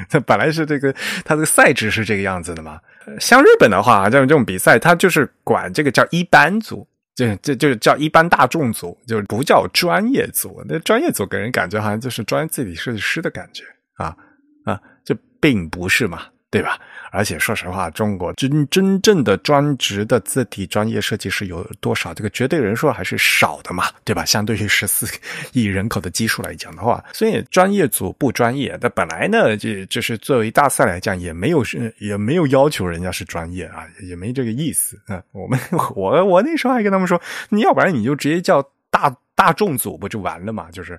[0.10, 0.92] 这 本来是这个，
[1.24, 2.80] 他的赛制是这个样子的嘛。
[3.20, 10.60] 像日本的话，这种这种比赛，他就是管这个叫一般组，就这就叫一般大众组，就是不叫专业组。
[10.68, 13.64] 那专业组给人感觉好像就是专业字体设计师的感觉
[13.94, 14.18] 啊
[14.64, 16.26] 啊，这并不是嘛。
[16.56, 16.80] 对吧？
[17.12, 22.14] 而且说实话，中国真真正的专职的字体专业设计师有多少？
[22.14, 24.24] 这个绝对人数还是少的嘛，对吧？
[24.24, 25.06] 相对于十四
[25.52, 28.78] 亿人口的基数来讲的话，所以专业组不专业。
[28.82, 35.22] 那本来呢，就就是作为大赛来讲，也没有是也没有要求人家是专业啊，也没这个意思啊。
[35.34, 35.60] 我们
[35.94, 40.72] 我我那时候还跟他们说，你要不然你就直接叫大大众组不就完了嘛？
[40.72, 40.98] 就是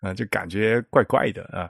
[0.00, 1.68] 啊， 就感觉怪怪的啊。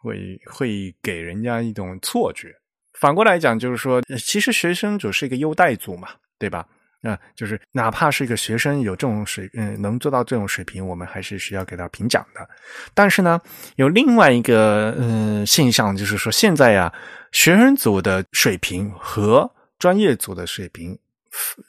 [0.00, 2.54] 会会给人家一种错觉。
[2.98, 6.08] 反过来讲，就是说，其实学生组是一个优待组嘛，
[6.38, 6.66] 对吧？
[7.02, 12.46] 啊，就是哪怕是一个学生有这种水，嗯，能做到这种水平，我们还是需要给他评奖的。
[12.92, 13.40] 但是呢，
[13.76, 16.92] 有另外一个嗯现象，就是说现在呀，
[17.32, 20.98] 学生组的水平和专业组的水平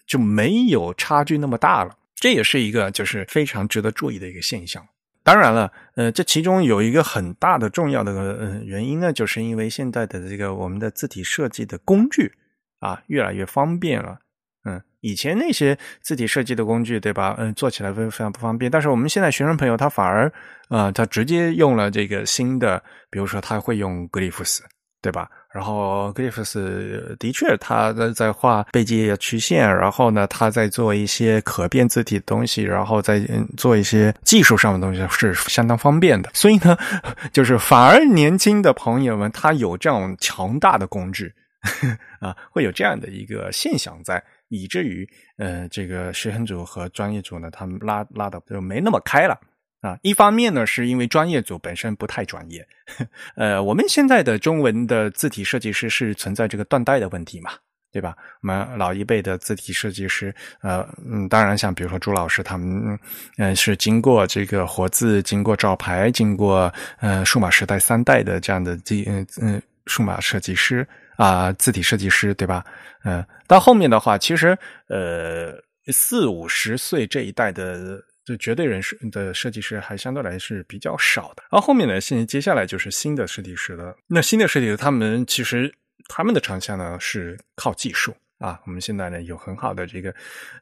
[0.06, 1.96] 就没有差距那么大了。
[2.15, 4.86] 这也是一个就是非常值得注意的一个现象。
[5.23, 12.31] 当然了，呃，这其中有一个很大的重要的呃原因呢，就是因为现在的这个我们的字体设计的工具
[12.79, 14.17] 啊越来越方便了。
[14.63, 17.36] 嗯，以前那些字体设计的工具，对吧？
[17.38, 18.69] 嗯，做起来非非常不方便。
[18.69, 20.31] 但是我们现在学生朋友他反而，
[20.69, 24.60] 呃，他直接用了这个新的，比如说他会用 Glyphs，
[25.01, 25.29] 对吧？
[25.54, 33.20] 然后 Glyphs 的确他在在画背记曲线，然后呢，他在做一些可变字体的东西，然后再
[33.58, 36.30] 做一些技术上的东西是相当方便的。
[36.34, 36.78] 所以呢，
[37.34, 41.34] 就是反而年轻的朋友们他有这种强大的工具
[42.22, 44.24] 啊，会有这样的一个现象在。
[44.54, 49.40] 以至于，呃，这个学生组和专业组呢，他们拉拉的就没那么开了
[49.82, 49.98] 啊。
[50.02, 52.65] 一方面呢，是因为专业组本身不太专业，
[53.36, 57.52] 呃，我们现在的中文的字体设计师是存在这个断代的问题嘛，
[57.91, 58.15] 对吧？
[58.41, 62.98] 我们老一辈的字体设计师，呃，嗯，当然像比如说朱老师他们，
[63.38, 70.88] 嗯，是经过这个活字、经过照牌、经过呃数码时代三代的这样的这嗯嗯数码设计师。
[71.17, 72.65] 啊，字体设计师对吧？
[73.04, 75.54] 嗯，到后面的话，其实呃，
[75.91, 81.43] 四五十岁这一代的就绝对人士的设计师还相对来是比较少的。
[81.49, 83.95] 而后后面呢，现接下来就是新的设计师了。
[84.07, 85.73] 那新的设计师，他们其实
[86.07, 88.15] 他们的长项呢是靠技术。
[88.41, 90.13] 啊，我们现在呢有很好的这个，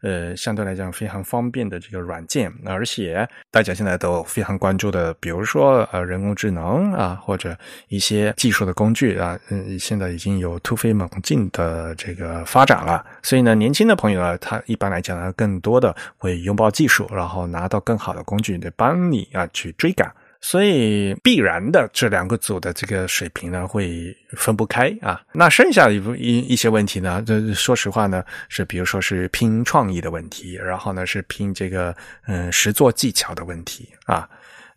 [0.01, 13.03] 呃，相对来讲非常方便的这个软件，而且大家现在都非常关注的，比如说呃人工智能啊，或者一些技术的工具啊，嗯，现在已经有突飞猛进的这个发展了。
[13.23, 20.13] 所以呢，年轻的朋友呢，他一般来讲呢，更多的会拥抱技术，然后拿到更好的工具来帮你啊去追赶。
[20.41, 25.21] 所以必然的，这两个组的这个水平呢会分不开啊。
[25.33, 34.29] 那剩下的一一些问题呢，这说实话呢，是比如说是拼创意的问题，然后呢是拼这个嗯实作技巧的问题啊。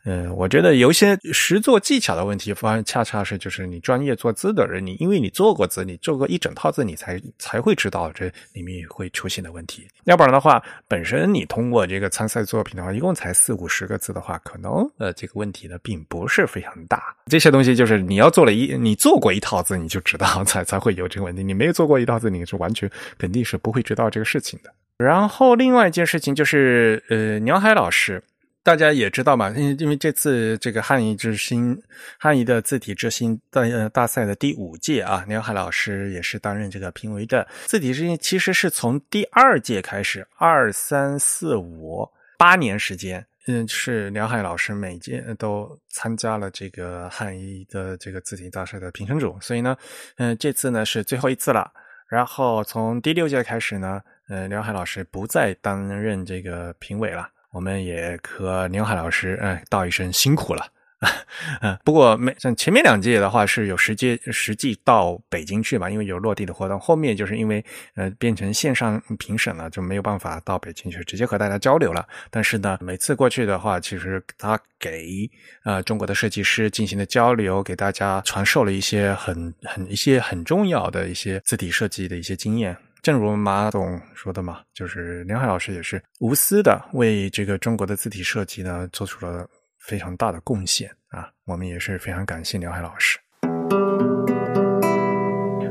[0.05, 9.87] 嗯，我觉得有一些实作技巧的问题，反而恰恰是就是你专业做字的人，你因为你做过字，你做过一整套字，你才才会知道这里面会出现的问题。
[10.05, 17.15] 要不然的话，本身你通过这个参赛作品的话，一共才四五十个字的话，可能呃这个问题呢并不是非常大。
[17.27, 21.45] 这些东西就是你要做了一你做过一套字，你就知道 才才会有这个问题。
[21.45, 24.73] 你没有做过一套字，你是完全肯定是不会知道这个事情的。
[24.99, 28.21] 然后另外一件事情就是呃，鸟海老师。
[28.65, 31.77] 大家也知道嘛，因为因为这次这个汉仪之星
[32.17, 37.45] 汉仪的字体之星大呃大赛的第五届啊，梁海老师也是担任这个评委的。
[37.67, 49.77] 字体之星其实是从第二届开始，二三四五八年时间，嗯，是梁海老师每届都参加了这个汉仪的这个字体大赛的评审组，所以呢，
[50.19, 51.69] 嗯，这次呢是最后一次了。
[52.09, 57.29] 然后从第六届开始呢，呃，梁海老师不再担任这个评委了。
[57.53, 60.67] 我们也和宁海老师嗯道一声辛苦了，
[61.61, 66.81] 嗯，不过没像前面两届的话是有实际实际到北京去嘛，因为有落地的活动。
[66.81, 72.07] 后面就是因为呃变成线上评审了，就没有办法到北京去直接和大家交流了。
[72.31, 75.29] 但是呢，每次过去的话，其实他给
[75.65, 82.77] 呃中国的设计师进行的交流，给大家传授了一些很很一些很重要的一些字体设计的一些经验。
[83.03, 89.45] 正如马总说的嘛，就是梁海老师也是无私的为这个中国的字体设计呢做出了
[89.77, 93.19] 非常大的贡献啊，我们也是非常感谢梁海老师。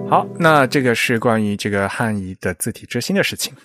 [0.09, 3.55] 好，那这个是关于这个汉仪的字体之星的事情。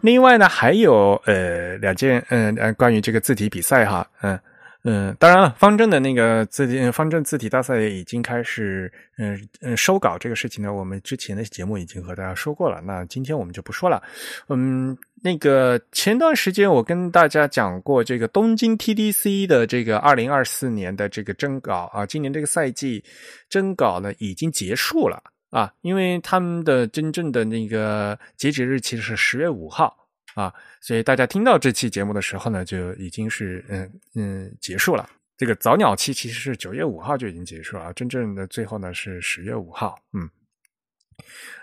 [0.00, 4.36] 另外呢，还有呃两件，嗯呃，关于这个字体比赛哈，嗯。
[4.84, 14.00] 嗯，当然了，方正的那个字体方正字体大赛已经开始，嗯嗯，收稿这个事情呢，我们之前的节目已经和大家说过了，那今天我们就不说了。
[14.48, 23.02] 嗯，那个前段时间我跟大家讲过，这个东京 TDC 的这个二零二四年的这个征稿啊，今年这个赛季
[23.50, 30.07] 征稿呢已经结束了啊，因为他们的真正的那个截止日期是十月五号。
[30.38, 35.10] 啊，所以大家听到这期节目的时候呢，就已经是嗯嗯结束了。
[35.36, 39.98] 这个早鸟期其实是九月五号就已经结束了，真正的最后呢是十月五号。
[40.12, 40.30] 嗯，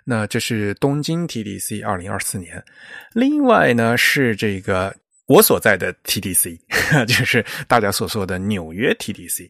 [0.04, 2.62] 那这是东京 TDC 二零二四年。
[3.14, 4.94] 另外呢是这个
[5.28, 6.60] 我所在的 TDC，
[7.08, 9.50] 就是大家所说的纽约 TDC。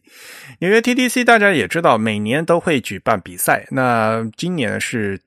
[0.60, 3.66] 纽约 TDC 大家也知道，每年都会举办比赛。
[3.72, 5.20] 那今年是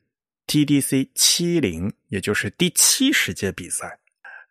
[0.49, 3.99] TDC 七零，也就是第七十届比赛。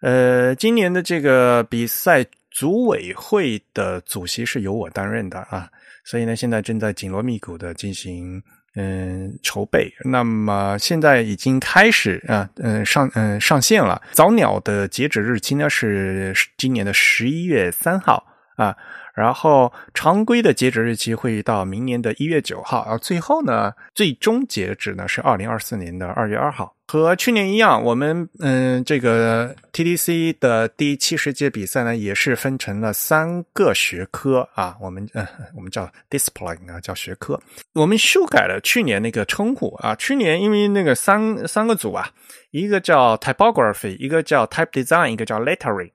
[0.01, 5.69] 呃，今年的这个比赛组委会的主席是由我担任的啊，
[6.05, 8.41] 所以呢，现在正在紧锣密鼓的进行。
[8.77, 9.93] 嗯，筹备。
[10.05, 14.01] 那么现在已经开始啊，嗯上嗯上线了。
[14.13, 18.25] 早鸟的截止日期呢是今年的十一月三号
[18.57, 18.77] 啊，
[19.19, 26.73] 然后常规的截止日期会到明年的一月九号，然后最后呢，最终截止呢是二零二四年的二月二号。
[26.91, 37.39] 和去年一样，我们嗯，这个 TDC 的第七十届比赛呢，也是分成了三个学科啊，我们呃，我们叫 discipline 啊，叫学科。
[37.75, 42.09] 我们修改了去年那个称呼啊，去年因为那个三三个组啊，
[42.53, 45.91] 一个叫 typography，一个叫 type design，一个叫 lettering。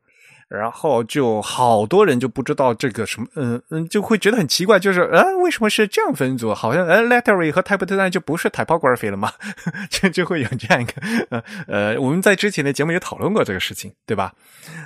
[0.55, 6.53] 然后就好多人就不知道这个什么，嗯嗯，就会觉得很奇怪，就是呃，为什么是这样分组？
[6.53, 9.31] 好像呃，lettering 和 type design 就不是 typography 了吗？
[9.89, 10.93] 就就会有这样一个，
[11.29, 14.31] 呃呃，我们在之前的节目也讨论过这个事情，对吧？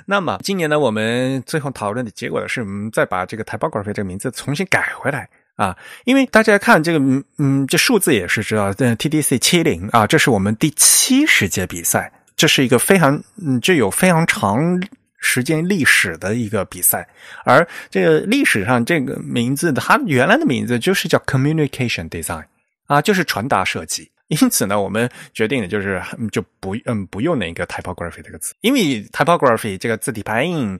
[0.06, 14.80] 那么今年呢，我们最后讨论的结果是，我们再把这个 typography 这个名字重新改回来啊，因为大家看这个，嗯嗯，这数字也是知道，嗯，TDC 七零啊，这是我们第七十届比赛，这是一个非常嗯具有非常长。
[15.18, 17.08] 时间历史的一个比赛，
[17.44, 22.44] 而这个历史上这个名字，它原来的名字就是叫 Communication Design
[22.86, 24.10] 啊，就是传达设计。
[24.28, 26.00] 因此呢，我们决定的就是
[26.30, 30.78] 就不嗯不用那个 typography 这个词，因为 typography 这个字体排印，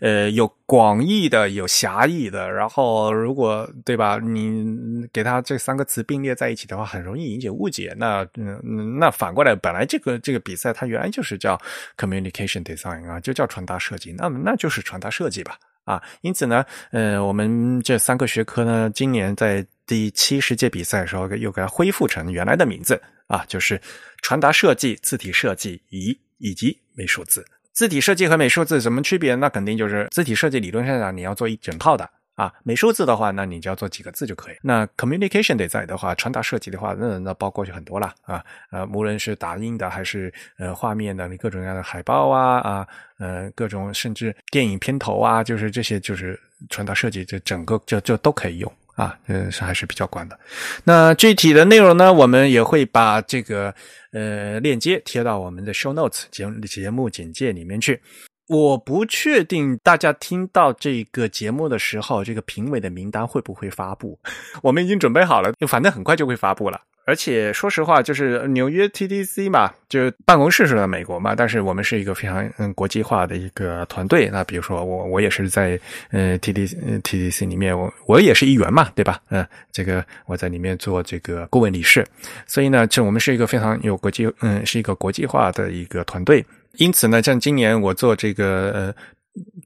[0.00, 2.50] 呃，有广义的，有狭义的。
[2.50, 7.94] 然后如果对吧，你给它这三个词并列在一起的话，很容易引起误解。
[7.96, 11.58] 那嗯那反过来，本来这个这个比赛它原来就是叫
[11.96, 15.56] communication design 啊，就叫传达设计，那那就是传达设计吧。
[15.84, 23.82] 啊，因此呢，呃，我们这三个学科呢，今年在第七十届比赛的时候，又给它恢复成原来的名字啊，就是
[24.22, 27.44] 传达设计、字体设计以以及美术字。
[27.72, 29.34] 字体设计和美术字什么区别？
[29.34, 32.08] 那肯定就是字体设计理论上讲，你要做一整套的。
[32.36, 34.54] 啊，美术字的话，那你只要做几个字就可以。
[34.62, 38.42] 那 communication 得在的话，传达设计的话，那那包括就很多了啊。
[38.70, 42.86] 呃，无论是打印的还是呃画面的，你各种各样的海报啊啊，
[43.18, 46.38] 呃各种甚至电影片头啊，就是这些就是
[46.68, 49.18] 传达设计，这整个就就都可以用啊。
[49.26, 50.38] 嗯，是还是比较管的。
[50.84, 53.74] 那具体的内容呢，我们也会把这个
[54.12, 58.00] 呃链接贴到我们的 show notes 节节目简介里面去。
[58.48, 64.18] 我不确定大家听到这个节目的时候，这个评委的名单会不会发布？
[64.60, 66.80] 我们已经准备好了，反正很快就会发布了。
[67.06, 74.28] 而且说实话，就是纽约 TDC 嘛，就办公室是在美国嘛，但是我们是一个非常嗯国际化的一个团队。
[74.30, 75.80] 那比如说我，我也是在
[76.10, 79.20] 呃 TDC TDC 里面，我我也是一员嘛，对吧？
[79.30, 82.06] 嗯，这个我在里面做这个顾问理事，
[82.46, 86.44] 所以呢，就我们是一个非常有国际嗯，是一个国际化的一个团队。
[86.76, 88.94] 因此呢，像今年我做这个呃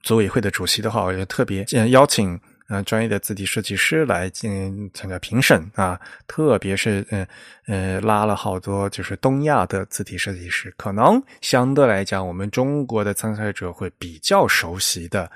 [0.01, 7.27] 组委会的主席的话，我就特别邀请呃专业的字体设计师来进行参加评审啊，特别是呃
[7.67, 15.29] 呃拉了好多就是东亚的字体设计师，可能相对来讲，我们中国的参赛者会比较熟悉的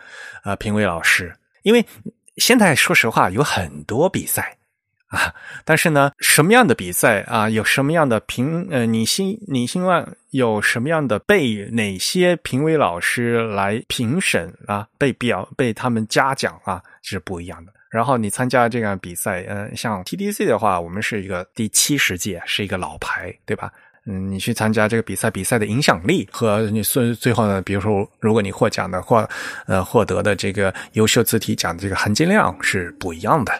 [0.43, 1.85] 啊评委老师，因为
[2.37, 4.55] 现在说实话有很多比赛。
[5.09, 5.33] 啊，
[5.65, 17.73] 但是呢，什么样的比赛啊，有什么样的评呃，你希你希望有什么样的被哪些评委老师来评审啊，被表被他们嘉奖啊，是不一样的。
[17.89, 23.71] 然后你参加这样比赛，嗯，像 TDC 的话，我们是一个第七十届，是一个老牌，对吧？
[24.05, 29.27] 嗯，你去参加这个比赛，比赛的影响力和你最最后呢，比如说，如果你获奖的话
[29.65, 33.51] 呃获得的这个优秀字体奖的这个含金量是不一样的。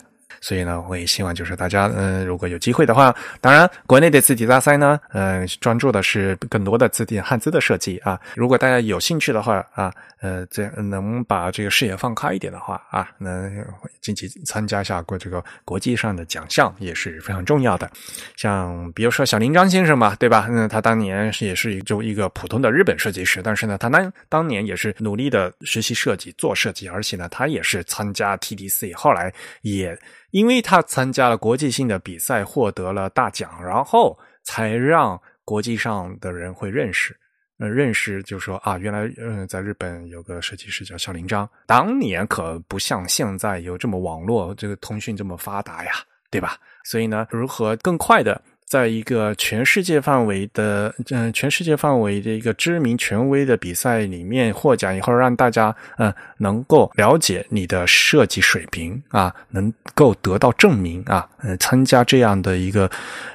[0.42, 8.20] 所以呢，我也希望就是大家，嗯，如果有机会的话，当然，国内的字体大赛呢，嗯，专注的是更多的字体汉字的设计啊。
[8.36, 13.66] 如果大家有兴趣的话啊，呃，这能把这个视野放开一点的话啊，能
[14.02, 17.90] 积极参加一下过这个国际上的奖项也是非常重要的。
[18.36, 20.48] 像比如说小林章先生嘛，对吧？
[20.50, 29.98] 嗯，他当年也是就一个普通的日本设计师，但是呢，他当当年也是努力的学习设计、做设计，而且呢，他也是参加 TDC，后来也。
[30.32, 37.18] 因为他参加了国际性的比赛，获得了大奖，然后才让国际上的人会认识，
[37.58, 45.92] 呃，认识就说啊，原来嗯，在日本有个设计师叫小林章，当年可不像现在有这么网络这个通讯这么发达呀，
[46.30, 46.58] 对吧？
[46.84, 62.88] 所以呢，如何更快的在一个全世界范围的，嗯，全世界范围的一个知名权威的比赛里面获奖以后，让大家嗯能够了解你的设计水平啊，能够得到证明啊，呃，参加这样的一个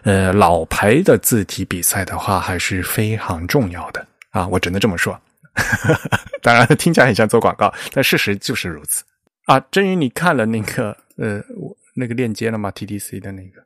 [0.04, 5.20] 呃老牌的字体比赛的话，还是非常重要的啊，我只能这么说。
[6.42, 9.02] 当然听起来很像做广告，但事实就是如此
[9.46, 9.58] 啊。
[9.72, 13.60] 真宇，你看了那个呃我那个链接了吗？TDC 的那个。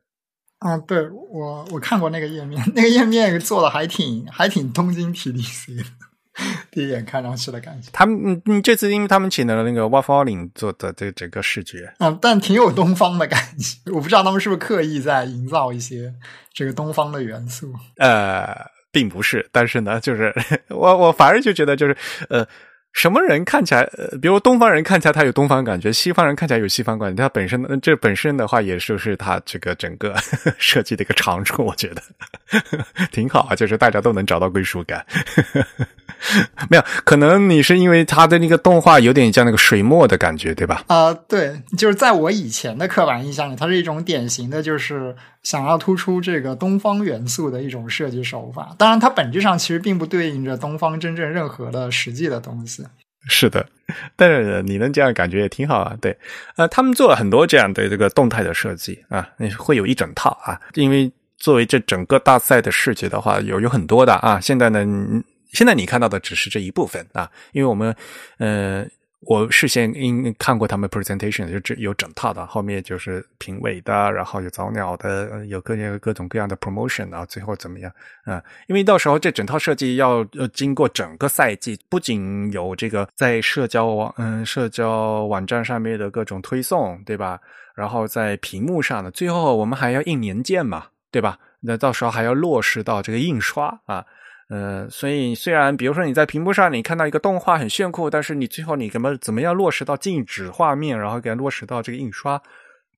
[0.59, 5.85] 啊，对我我看过那个页面， 那个页面做的还挺还挺东京 TDC 的，
[6.71, 7.91] 第一眼看上去的感觉。
[7.93, 13.91] 他们嗯嗯，这次因为他们请的那个 w a f a l i n 做的这整个视觉，嗯，但挺有东方的感觉。
[13.93, 16.13] 我不知道他们是不是刻意在营造一些
[16.53, 17.73] 这个东方的元素。
[17.99, 18.57] 呃，
[18.91, 20.35] 并不是，但是呢，就是
[20.71, 21.97] 我我反而就觉得就是
[22.29, 22.47] 呃。
[22.93, 23.89] 什么人看起来，
[24.21, 30.15] 比如东方人看起来他有东方感觉，西方人看起来有西方感觉，他本身这本身的话，也就是他这个整个
[30.59, 32.03] 设计的一个长处，我觉得
[33.13, 35.05] 挺好啊，就是大家都能找到归属感。
[36.69, 40.83] 没有，可能你是因为他的那个动画有点像那个水墨的感觉，对吧？
[40.89, 48.75] 啊，对，就是在我以前的刻板印象里，它是一种典型的，就是想要突出这个东方元素的一种设计手法。
[48.77, 52.85] 当然，它本质上其实并不对应着东方真正任何的实际的东西。
[53.29, 53.65] 是的，
[54.17, 55.97] 但是你能这样感觉也挺好啊。
[56.01, 56.17] 对，
[56.57, 64.41] 呃，他们做了很多这样的这个动态的设计啊，会有一整套啊，因为作为这整个大赛的视觉的话，有有很多的啊。
[64.41, 64.85] 现在呢。
[65.53, 67.95] 现在你看到的只是这一部分啊，因为我们，
[68.39, 68.87] 呃，
[69.21, 77.91] 我事先应看过他们 presentation，就这有整套的，后面就是评委的，然后有早鸟的，有各各各种各样的 promotion 啊，最后怎么样
[78.25, 78.43] 啊？
[78.69, 87.41] 因为到时候这整套设计要呃经过整个赛季，不仅有这个在社交网嗯社交网站上面的各种推送，对吧？
[87.75, 91.39] 然后在屏幕上的，最后我们还要印年鉴嘛，对吧？
[91.61, 94.05] 那到时候还要落实到这个印刷啊。
[94.49, 102.43] 呃，所以虽然比如说你在屏幕上你看到一个动画很炫酷，但是你最后你怎么怎么样落实到静止画面，然后给它落实到这个印刷，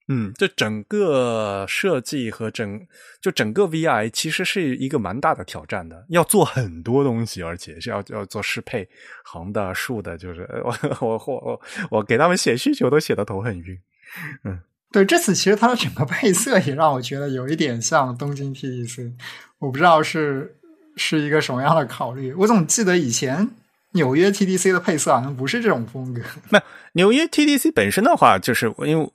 [0.06, 2.80] 嗯，这整个设计和整
[3.20, 8.88] 就整个 VI 其实是一个蛮大的挑战的，要做很多东西，而且是要要做适配
[9.24, 13.76] 横的竖的，就是我我我我给他们写需求都写的头很晕，
[14.44, 14.60] 嗯，
[14.92, 19.14] 对，这次其实它的整个配色也让我觉得有一点像东京 TDC，
[19.58, 20.56] 我不知道是。
[21.00, 22.30] 是一个什么样的考虑？
[22.34, 23.48] 我总记得以前
[23.92, 26.20] 纽约 TDC 的配色好像不是这种风格。
[26.50, 29.10] 那纽约 TDC 本身的话，就是因为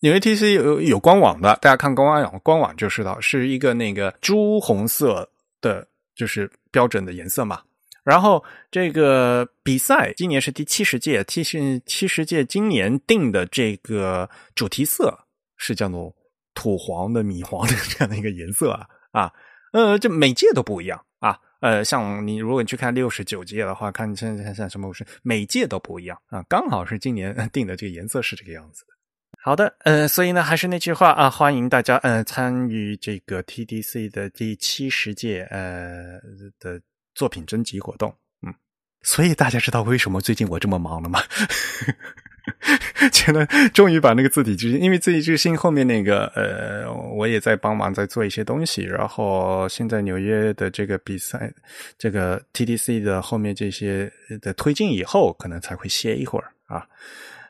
[0.00, 5.28] 纽约 TDC 有有官网的，大家看官网官网就知道是一个那个朱红色
[5.60, 7.60] 的，就是标准的颜色嘛。
[8.02, 15.14] 然后这个比赛今年是第七十届，七十七十届今年定的这个主题色
[15.58, 16.10] 是叫做
[16.54, 19.32] 土黄的米黄的这样的一个颜色啊啊，
[19.72, 21.04] 呃，这每届都不一样。
[21.20, 28.94] 啊，呃，像你如果你去看六十九届的话，看现在像什么是每届都不一样啊，刚好是今年定的这个颜色是这个样子的。
[29.42, 36.20] 好的，呃，所以呢，还是那句话啊，欢迎大家呃参与这个 TDC 的第七十届呃
[36.60, 36.80] 的
[37.14, 38.14] 作品征集活动。
[38.46, 38.54] 嗯，
[39.02, 41.20] 所以大家知道为什么最近我这么忙了吗？
[43.12, 48.82] 现在终于把那个字体之星，因为字体之星后面那个呃，我也在帮忙在做一些东西。
[48.82, 51.52] 然后现在纽约的这个比赛，
[51.96, 56.86] 这个 TDC 的后面这些的推进以后，可能才会歇一会儿啊。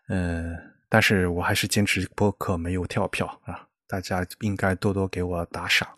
[0.08, 0.56] 嗯，
[0.88, 5.88] 但是我还是坚持播客没有跳票啊，大家应该多多给我打赏。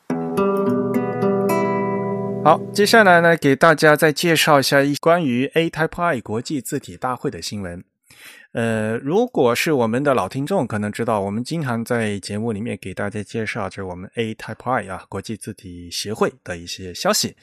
[2.42, 7.84] 好，接下来呢，给大家再介绍一下一关于 A Type I 国际字体大会的新闻。
[8.52, 17.36] 呃，如果是我们的老听众，可能知道我们经常在节目里面给大家介绍，就是我们 A Type I 啊，国际字体协会的一些消息。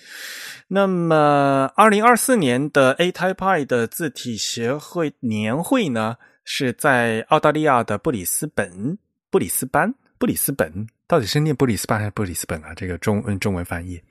[0.68, 8.98] 那么，二零二四年的 A Type I 的字体协会年会呢，是在澳大利亚的布里斯本、
[9.30, 12.74] 布里斯班、布里斯本，到底是念布里斯班还是布里斯本啊？
[12.76, 14.02] 这个中文中文翻译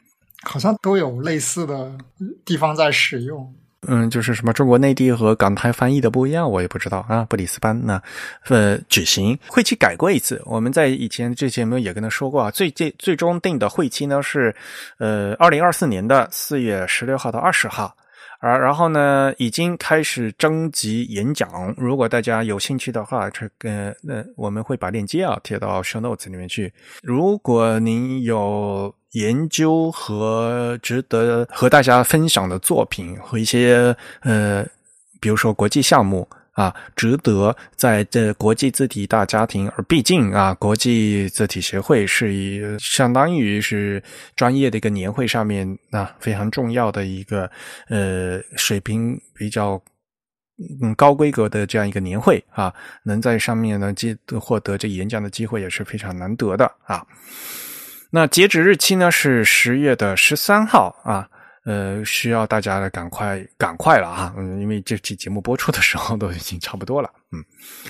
[0.45, 1.99] 好像都有类似的
[2.47, 3.55] 地方在使用。
[3.83, 7.25] 嗯，就是什么中国内地和港台翻译的不一样，我也不知道啊。
[7.27, 8.01] 布里斯班呢，
[8.49, 10.43] 呃，举行会期改过一次。
[10.45, 14.55] 我们在以前这节目也跟他说过啊，最最最终定的会期呢是
[14.99, 17.95] 呃二零二四年的四月十六号到二十号。
[18.39, 21.75] 而然后呢，已经开始征集演讲。
[21.79, 26.73] 如果大家有兴趣的话，这个那我们会把链接啊贴到 show notes 里面去。
[27.03, 34.63] 如果您有研究和值得和大家分享的作品和一些呃，
[35.21, 44.03] 比如说国际项目啊，值得在这国际字体大家庭，而毕竟啊，国际字体协会是以相当于是
[44.35, 47.51] 专业的一个年会上面啊非常重要的一个
[47.89, 49.81] 呃水平比较
[50.83, 52.71] 嗯高规格的这样一个年会啊，
[53.03, 57.03] 能在上面呢接获得这演讲的机会也是非常难得的啊。
[58.11, 61.29] 那截止日期呢是十月的十三号啊。
[61.65, 64.33] 呃，需要大家的赶快赶快了啊！
[64.37, 67.11] 嗯，因为这期节目播出的时候都已经差不多了。
[67.33, 67.45] 嗯，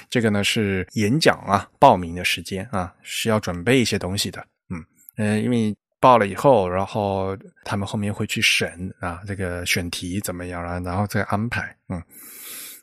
[0.09, 4.41] 这个呢是演讲啊，报名的时间啊，是要准备一些东西的。
[4.71, 4.83] 嗯
[5.19, 7.37] 嗯，因为报了以后，然后
[7.67, 11.77] 他们后面会去审啊，这个选题怎么样啊，然后再安排。
[11.91, 12.03] 嗯，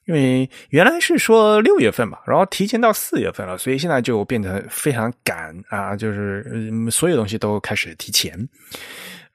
[0.05, 8.47] 因为原来是说六月份嘛，然后提前到四月份了，所以现在就变得非常赶啊，就是所有东西都开始提前，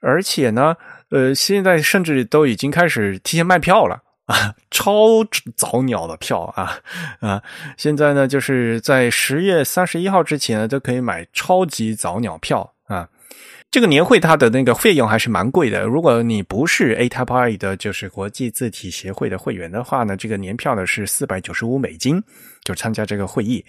[0.00, 0.76] 而且呢。
[1.10, 5.24] 呃，现在甚至都已经开始提前卖票了啊，超
[5.56, 6.80] 早鸟的票啊
[7.20, 7.42] 啊！
[7.78, 12.74] 现在呢，就是在十月三十一号之前呢，都可以买超级早鸟票。
[13.70, 22.22] 这个年会它的那个费用还是蛮贵的，如果你不是 A Type I 的，就是国际字体协会的会员的话呢，这个年票呢是四百九十五美金，
[22.64, 23.62] 就参加这个会议。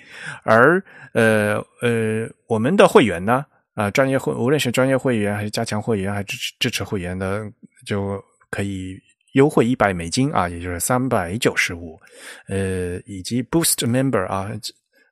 [0.44, 0.82] 而
[1.14, 3.46] 呃呃，我们的会员呢？
[3.76, 7.44] 啊，专业会无论是专业会员还是加强会员还是支持支持会员的，
[7.86, 8.98] 就可以
[9.34, 12.00] 优惠一百美金啊，也就是三百九十五。
[12.48, 14.50] 呃，以及 Boost Member 啊，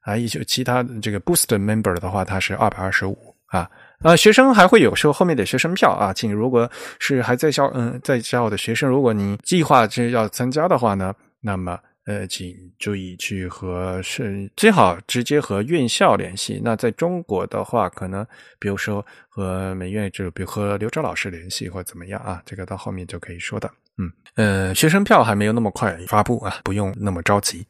[0.02, 3.70] 还有其他这个 Boost Member 的话，它是二百二十五啊。
[4.02, 6.70] 啊，学生还会有时候后面的学生票啊，请如果
[7.00, 11.78] 是还在校嗯在校的学生，如果你计划是要参加的话呢，那么。
[12.08, 16.58] 呃，请注意去和是最好直接和院校联系。
[16.64, 18.26] 那在中国的话，可能
[18.60, 23.70] 比如说和美院，就比如和刘钊老师联系或怎么样啊，这个到后面就可以说的。
[23.98, 27.68] 嗯，呃，学生票还没有那么快发布啊，不用那么着急。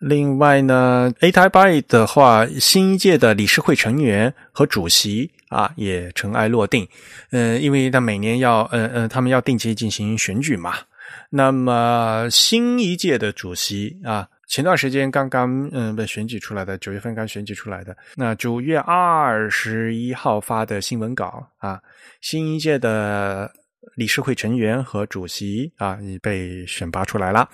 [0.00, 6.86] 另外呢，A Type I 的话，新一届的理事会成员和主席啊也尘埃落定。
[7.30, 10.74] 嗯，因为他每年要，呃呃，他们要定期进行选举嘛。
[11.30, 17.96] 那么新一届的主席啊，前段时间刚刚嗯被选举出来的，九月份刚选举出来的。
[18.16, 21.80] 那九月二十一号发的新闻稿啊，
[22.20, 23.50] 新一届的
[23.94, 27.48] 理事会成员和主席啊已被选拔出来了。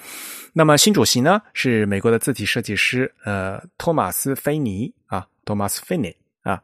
[0.52, 6.60] 那么新主席呢是美国的字体设计师呃托马斯菲尼啊，托马斯菲尼啊。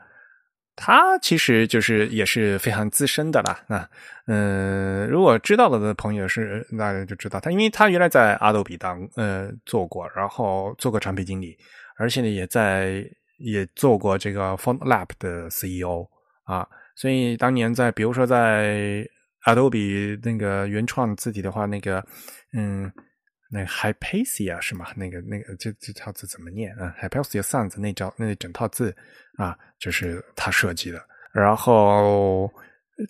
[0.80, 3.88] 他其实就是也是非常资深的啦，啊，
[4.28, 11.56] 嗯，如果知道了的朋友是，那就知道他，因为他原来在阿斗比当呃做过，然后做过产品经理，
[11.98, 13.04] 而且呢也在
[13.38, 16.08] 也做过这个 Font Lab 的 CEO
[16.44, 16.64] 啊，
[16.94, 19.04] 所以当年在比如说在
[19.44, 22.02] Adobe 那个原创字体的话，那个
[22.52, 22.90] 嗯。
[23.50, 24.86] 那 Hypatia 是吗？
[24.94, 28.94] 那个那个这这套字怎么念啊？Hypatia Sans 那招那整套字
[29.36, 31.02] 啊，就是他设计的。
[31.32, 32.52] 然后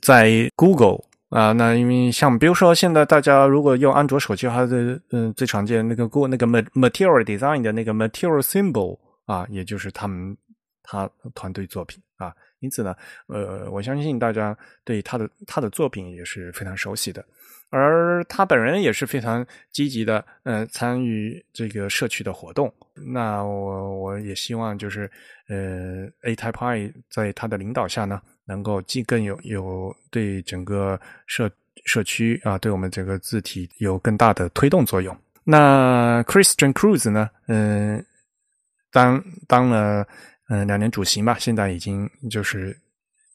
[0.00, 10.36] 在 Google 啊，那因为像比如说现在大家如果用安卓手机，它的嗯最常见那个 Google 那个 Material Design 的那个 Material Symbol 啊，也就是他们
[10.82, 12.32] 他团队作品啊。
[12.60, 12.94] 因此呢，
[13.28, 17.24] 呃，我相信大家对他的他的作品也是非常熟悉的。
[17.70, 22.72] 而他本人也是非常积极的，呃，参与这个社区的活动。
[22.94, 25.10] 那我我也希望就是，
[25.48, 31.50] 呃，A Type I 在他的领导下呢，能够既更有有对整个社
[31.84, 35.14] 社区啊，对我们整个字体有更大的推动作用。
[35.44, 38.02] 那 Christian Cruz 呢，嗯，
[38.90, 40.06] 当当了
[40.48, 42.74] 嗯两年主席嘛，现在已经就是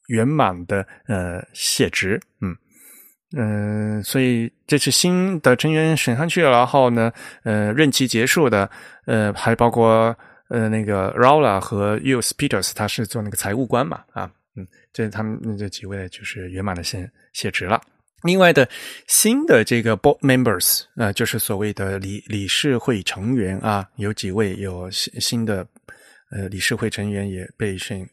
[0.07, 2.57] 圆满的呃卸职，嗯。
[3.35, 7.11] 嗯，所以这次新的成员选上去了，然后呢，
[7.43, 8.69] 呃，任期结束的，
[9.07, 10.15] 呃，还包括
[10.49, 17.81] 呃那个 Raula 和 Us Peters，他是做那个财务官嘛，啊，嗯，这他们这几位就是圆满的先卸职了。
[18.21, 18.69] 另外的
[19.07, 25.67] 新的这个 Board Members，呃，就是所谓的理理事会成员啊，有几位有新新的
[26.29, 28.07] 呃理事会成员也被选。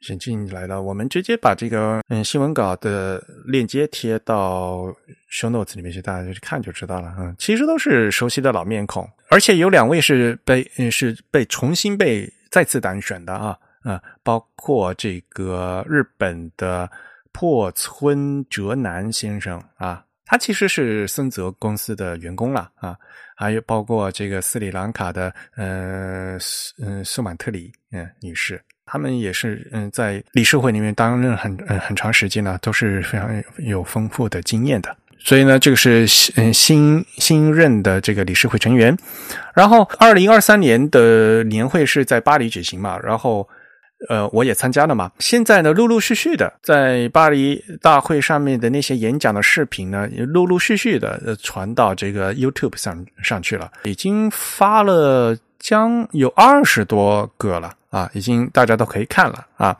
[0.00, 4.84] 沈进来了，我们直接把这个嗯新闻稿的链接贴到
[5.30, 7.14] show notes 里面去，大家就去看就知道了。
[7.18, 16.88] 嗯，其实都是熟悉的老面孔，而且有两位是被嗯是被重新被再次当选的啊啊，包括这个日本的
[17.32, 22.96] 破村哲男先生啊，他其实是森泽公司的员工了啊，
[23.34, 26.38] 还有包括这个斯里兰卡的呃
[26.82, 28.62] 嗯苏满特里嗯女士。
[28.86, 33.28] 他们也是嗯，在理事会里面担任很嗯很长时间呢，都是非常
[33.58, 34.96] 有丰富的经验的。
[35.18, 38.96] 所以呢，这个是新新新任的这个理事会成员。
[39.54, 43.46] 然后，二零二三年的年会是在巴黎举行嘛，然后。
[44.10, 45.10] 呃，我也参加了嘛。
[45.18, 57.72] 现在呢，陆陆续续的在巴黎大会上面的那些演讲的视频呢，陆陆续续的传到这个 YouTube 上上去了，已经发了将有二十多个了。
[57.96, 59.74] 啊，已经大家都可以看了啊。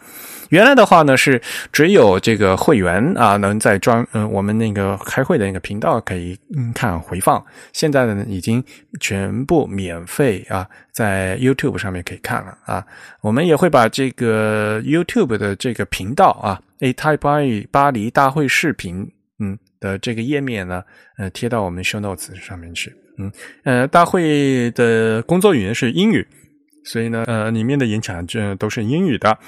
[0.48, 6.38] 原来的话呢是只有这个会员啊能在专嗯我们那个开会的那个频道可以
[6.74, 7.44] 看回放。
[7.74, 8.64] 现在呢已经
[9.00, 12.82] 全部免费啊，在 YouTube 上面可以看了啊。
[13.20, 17.40] 我们也会把这个 YouTube 的这个频道啊，A Type 巴
[17.70, 19.06] 巴黎大会视频
[19.38, 20.82] 嗯的这个页面呢，
[21.18, 22.94] 呃贴到我们 Show Notes 上面去。
[23.18, 23.32] 嗯
[23.64, 26.26] 呃，大会的工作语言是英语。
[26.87, 29.39] 所以呢，呃，里面的演讲这都是英语的，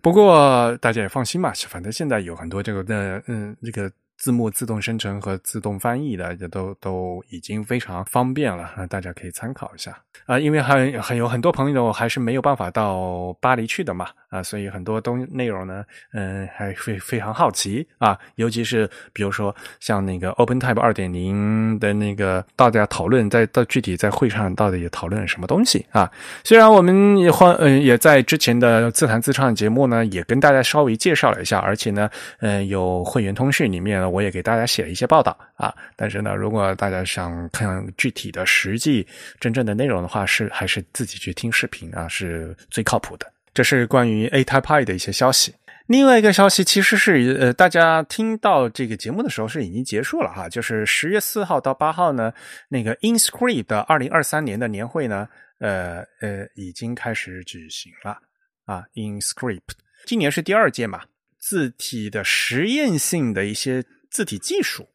[0.00, 3.92] 不过大家也放心嘛，反正现在有很多这个的，嗯，这个。
[4.18, 10.38] 字幕自动生成和自动翻译的，这都都已经非常方便了，啊大家可以参考一下啊。
[10.38, 18.18] 因为还很有很多朋友还是没有办法到巴黎去的嘛，啊，所以很多东内容呢，嗯，还会非常好奇啊。
[18.36, 26.10] 尤其是比如说像那个 OpenType 二点零的那个，大家讨论在到具体在会上到底也讨论了什么东西啊？
[26.44, 32.08] 虽然我们也换嗯也在之前的自弹自唱节目呢，也跟大家稍微介绍了一下，而且呢，
[32.40, 33.96] 嗯，有会员通讯里面。
[33.96, 39.06] 我也给大家写了一些报道啊，但是呢，如果大家想看具体的实际
[39.40, 43.26] 真正的内容的话，是还是自己去听视频啊，是最靠谱的。
[43.56, 45.54] 这是关于 A Type I 的一些消息。
[45.86, 52.30] 另外一个消息其实是呃，大家听到这个节目的时候是已经结束了哈，就是十月四号到八号呢，
[52.68, 55.26] 那个 Inscript 的二零二三年的年会呢，
[55.60, 58.18] 呃呃，已经开始举行了
[58.66, 58.84] 啊。
[58.92, 61.00] Inscript 今年是第二届嘛，
[61.38, 63.82] 字体的实验性的一些。
[64.08, 64.88] 字体技术，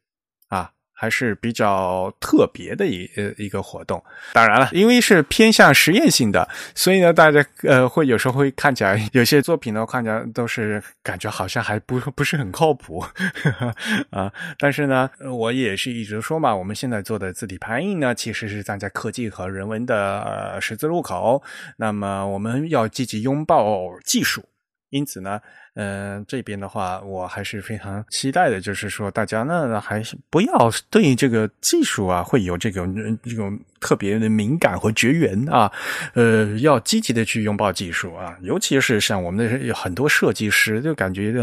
[1.02, 4.00] 还是比较特别的一呃一个活动。
[4.34, 13.04] 当然了，因为是偏向实验性的，所以呢，大家呃会有时候会看起来有些作品呢，看起来都是感觉好像还不不是很靠谱
[14.10, 14.32] 啊。
[14.60, 21.42] 但是呢，我也是一直说嘛，我们现在做的字体排印呢，其实是站在科技和人文的十字路口。
[21.78, 24.44] 那么我们要积极拥抱技术，
[24.90, 25.40] 因此呢。
[25.74, 33.58] 嗯，这边的话，我还是非常期待的，就是说大家呢，还是不要对这个技术啊，会有这种这种。
[33.82, 35.70] 特别的敏感和绝缘啊，
[36.14, 41.34] 呃，要积极的去拥抱技术啊，尤其是像我们的很多设计师，就感觉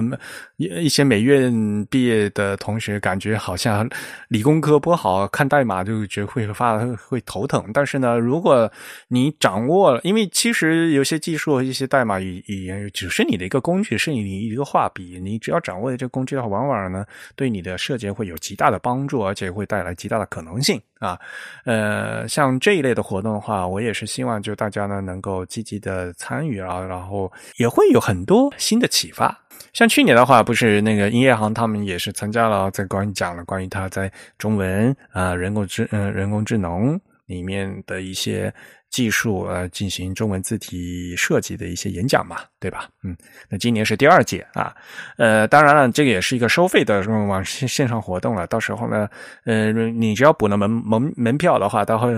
[0.55, 3.87] 一一些美院毕业的同学，感觉好像
[4.29, 7.69] 理工科不好，看代码就觉得会发会头疼。
[7.73, 8.71] 但是呢，如果
[9.09, 21.19] 你掌握了，因为其实有些技术、一些代码语语言只是你的一个工具，是你一个画笔，你只要掌握了这个工具的话，往往呢对你的设计会有极大的帮助，而且会带来极大的可能性啊，
[21.65, 22.27] 呃。
[22.27, 29.35] 像这一类的活动的话，我也是希望就大家呢能够积极的参与啊，然后也会有很多新的启发。
[29.73, 38.53] 像去年的话，不是那个音乐行他们也是参加了，在关于讲了关于他在中文啊人工智嗯人工智能里面的一些。
[38.89, 42.89] 技术呃，进行中文字体设计的一些演讲嘛，对吧？
[43.03, 43.15] 嗯，
[43.47, 44.75] 那今年是第二届啊，
[45.17, 48.47] 呃，当然了，这个也是一个收费的网线线上活动了。
[48.47, 49.07] 到时候呢，
[49.45, 52.11] 呃，你只要补了门门门票的话，到时候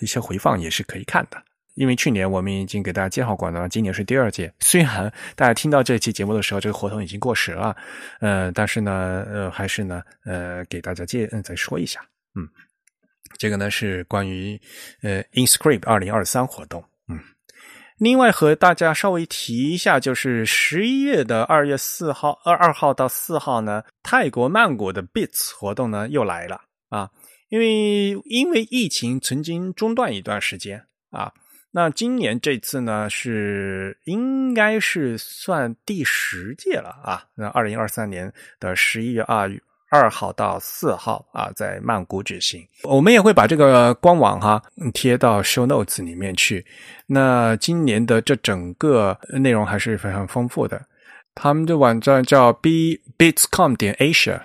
[0.00, 1.42] 一些回放也是可以看的。
[1.74, 4.52] 因为去年我们已经给大家介绍过了，今年是第二届。
[4.60, 7.74] 虽然大家听到这期节目的时候，这个活动已经过时了，
[8.20, 12.00] 呃，但是呢，呃，还是呢，呃，给大家介嗯再说一下，
[12.36, 12.48] 嗯。
[13.36, 14.60] 这个呢是关于
[15.02, 17.18] 呃 Inscript 二零二三活动，嗯，
[17.98, 27.10] 另外和大家稍微提一下，就是十一月的二月四号二二号到四号呢，泰国曼谷的 Bits 活动呢又来了啊，
[27.48, 31.32] 因为因为疫情曾经中断一段时间啊，
[31.72, 39.60] 那今年这次呢是应该是算第十届了啊，那二零二三年的十一月二月。
[39.90, 42.66] 二号到四号啊，在曼谷举行。
[42.82, 44.62] 我们也会把这个官网哈
[44.92, 46.66] 贴到 show notes 里面去。
[47.06, 50.86] 那今年的这整个内容还是非常丰富的。
[51.34, 54.42] 他们的网站叫 b bitscom 点 asia。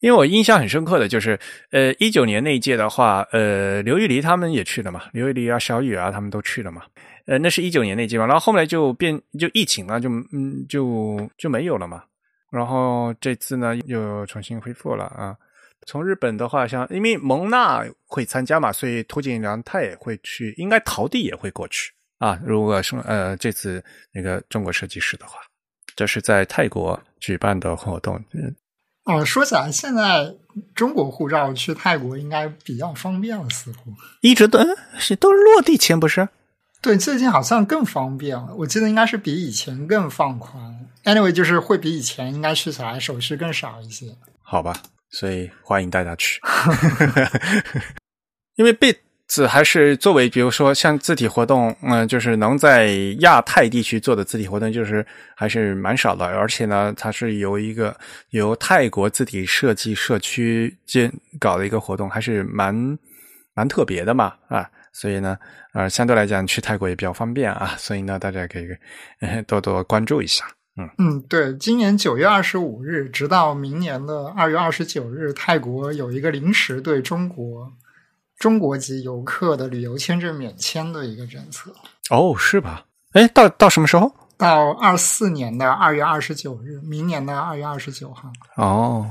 [0.00, 1.38] 因为我印象很深刻的就是，
[1.72, 6.82] 呃，一九年那一届的话，呃，刘玉离他们也去了嘛，刘玉离啊、小雨啊他们都去了嘛。
[7.26, 12.02] 呃，那是一九年那届嘛，然后后来就变就疫情了，就嗯就就没有了嘛。
[12.50, 15.36] 然后这次呢又重新恢复了啊！
[15.86, 22.38] 从日本的话，像因为蒙娜会参加嘛，所以涂景良他也会去，应该陶地也会过去啊。
[22.44, 23.82] 如果是呃这次
[24.12, 25.38] 那个中国设计师的话，
[25.96, 28.22] 这是在泰国举办的活动。
[28.32, 28.54] 嗯，
[29.04, 30.34] 哦，说起来，现在
[30.74, 36.28] 中国护照去泰国应该比较方便了，似乎一直都嗯是都是落地签不是？
[36.82, 38.54] 对，最近好像更方便了。
[38.56, 40.79] 我记得应该是比以前更放宽。
[41.04, 44.06] Anyway，就是会比以前应该去起来手续更少一些。
[44.42, 44.74] 好吧，
[45.10, 46.40] 所以欢迎大家去，
[48.56, 52.88] 因为 Bits 还是作为比如说像字体活动，嗯、就是能在
[53.20, 57.96] 亚太地区做的字体活动，就是还是蛮少的，而且呢，它是由一个
[58.30, 62.98] 由泰国字体设计社区间搞的一个活动，还是蛮
[63.54, 64.68] 蛮特别的嘛，啊。
[64.92, 65.38] 所以呢，
[65.72, 68.66] 呃，相对来讲去泰国也比较方便啊，所以呢，大家可以、
[69.46, 70.44] 多多关注一下。
[70.98, 77.72] 嗯，对，今年九月二十五日，直到明年的二月二十九日，泰国有一个临时对中国
[78.38, 81.72] 中国籍游客的旅游签证免签的一个政策，
[82.10, 82.84] 哦，是吧？
[83.12, 84.12] 哎，到到什么时候？
[84.36, 88.32] 到二四年的二月二十九日，明年的二月二十九号。
[88.56, 89.10] 哦，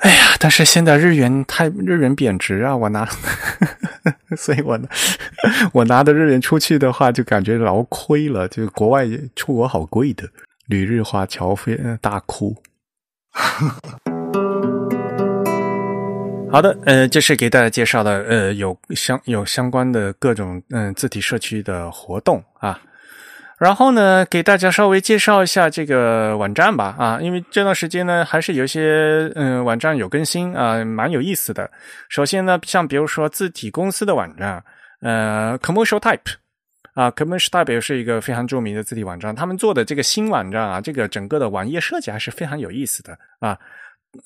[0.00, 3.08] 哎呀，但是现在日元太日元贬值啊，我拿，
[4.36, 4.88] 所以我拿
[5.72, 8.46] 我拿的日元出去的话，就感觉老亏了。
[8.48, 10.28] 就国外出国好贵的，
[10.66, 12.54] 旅日华侨飞大哭。
[16.52, 22.78] 好的，呃，这是给大家介绍的，呃，有相有相关的各种嗯、字体社区的活动啊。
[23.58, 31.70] 然后呢，给大家稍微介绍一下这个网站吧，啊，因为这段时间呢，还是有一些嗯网站有更新啊，蛮有意思的。
[32.10, 34.62] 首先呢，像比如说字体公司的网站，
[35.00, 36.34] 呃，Commercial Type
[36.92, 43.58] 啊，Commercial Type 是一个非常著名的字体网站，他们做的这个新网站啊，这个整个的网页设计还是非常有意思的啊，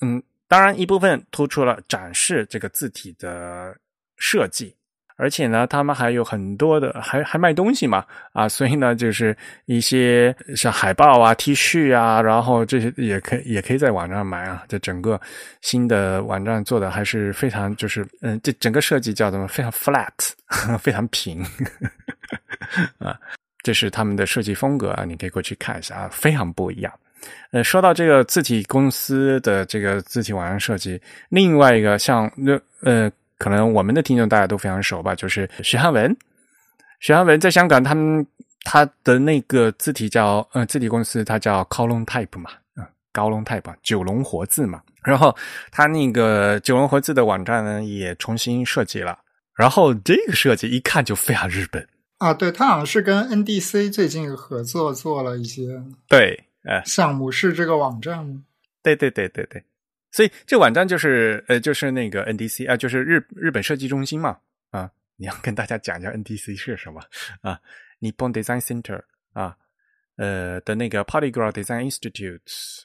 [0.01, 3.73] 嗯，当然一部分突出了展示这个字体的
[4.17, 4.75] 设计。
[5.21, 8.03] 而且呢，他们还有很多的，还还卖东西嘛，
[8.33, 14.63] 啊，所以呢，就是一些像海报啊、T 恤啊，然后这些也可以也可以在网上买啊。
[14.67, 15.21] 这整个
[15.61, 19.47] 新的网站做的还是非常，就是嗯，这整个设计叫什么？
[19.53, 21.45] 非常 flat，非常平
[22.97, 23.15] 啊。
[23.61, 26.91] 这是他们的设计风格啊，你可以过去看一下啊，非常不一样。
[27.51, 30.99] 呃，说到这个字体公司的这个字体网站设计，
[31.29, 33.11] 另外一个像那呃。
[33.41, 36.15] 可能我们的听众大家都非常熟吧，就是徐汉文。
[36.99, 38.23] 徐汉文在香港，他们
[38.63, 44.79] 他的那个字体叫呃字体公司，它叫 Colon Type 嘛，嗯，高龙 Type 九龙活字嘛。
[45.03, 45.35] 然后
[45.71, 49.17] 他那个九龙活字的网站呢，也重新设计了。
[49.55, 51.83] 然后这个设计一看就非常日本
[52.19, 58.43] 啊，对，他好像是跟 NDC 最近合作做了一些对呃项目，是这个网站吗？
[58.83, 59.63] 对对对对对。
[60.11, 64.37] 所以这网站就是呃，就是那个 NDC 啊，就是日日本设计中心嘛
[64.71, 67.01] 啊，你要跟大家讲一下 NDC 是什么
[67.41, 67.59] 啊
[67.99, 69.01] 日本 Design Center
[69.33, 69.55] 啊，
[70.17, 72.41] 呃的那个 Polygraph Design Institute，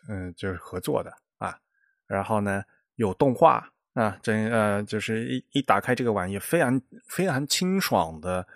[0.08, 1.58] 嗯、就是合作的啊。
[2.06, 2.62] 然后呢，
[2.94, 8.46] 有动画啊，真呃，就是一一打开这个网页，非常非常清爽的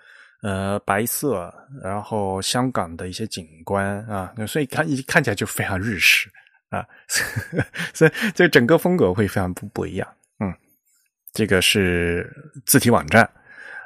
[0.43, 1.53] 呃白色，
[1.83, 6.31] 然后香港的一些景观啊，所以看一看起来就非常日式。
[6.71, 6.87] 啊，
[7.93, 10.09] 所以这整个风格会非常不不一样。
[10.39, 10.55] 嗯，
[11.33, 12.29] 这个是
[12.65, 13.29] 字体网站。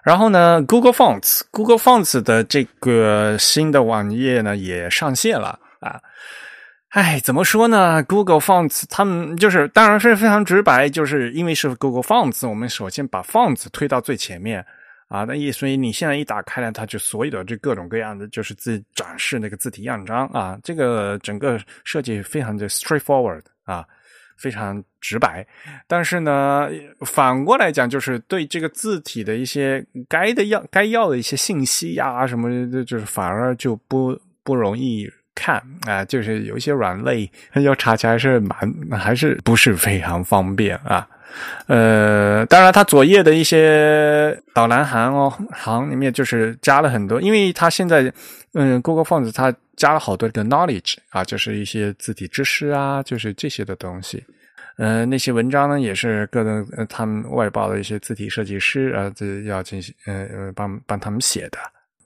[0.04, 5.98] 然后呢，Google Fonts，Google Fonts 的这个新的网页呢也上线了啊。
[6.90, 14.64] 哎，怎么说呢？Google Fonts 他们就是当然是非常直白，就是因为是 Google Fonts，我们首先把 Fonts 推到最前面。
[15.08, 23.86] 啊，那一所以你现在一打开呢，它就所有的这各种各样的就是字展示那个字体样章啊，这个整个设计非常的 straightforward 啊，
[24.36, 25.46] 非常直白。
[25.86, 26.68] 但是呢，
[27.00, 38.56] 反过来讲，就是对这个字体的一些该的要该要的一些信息呀什么的，就是反而就不不容易看啊，就是有一些软肋要查起来是蛮
[38.90, 41.06] 还是不是非常方便啊。
[41.66, 48.12] 呃，当然，它左页的一些导览行哦，行里面就是加了很多，因为它现在，
[48.52, 54.22] 嗯，Google Fonts 它加了好多这个 knowledge 啊，就是一些字体知识啊，就是这些的东西。
[54.76, 61.58] 呃，那些文章呢，也是各种他们外包的一些字体设计师啊，这要进行呃帮帮他们写的。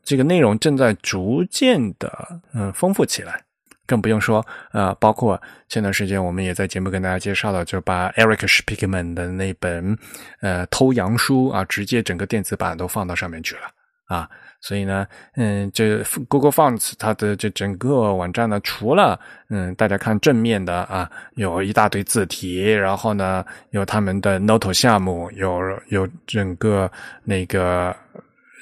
[0.08, 3.42] 这个内容正在逐渐的嗯丰富起来。
[3.86, 9.96] 更不用说，呃，包括前段时间我们也在节目跟大家介绍了，就把 Eric s p i e g m a n 的那本
[10.40, 13.62] 呃偷羊书啊，直接整个电子版都放到上面去了
[14.06, 14.28] 啊。
[14.60, 15.06] 所以呢，
[15.36, 26.90] 嗯，这 Google Fonts 它的这整个网站呢，除了嗯大家看正面的啊，有一大堆字体，然后呢有他们的 Note 项目，有有整个
[27.24, 27.96] 那个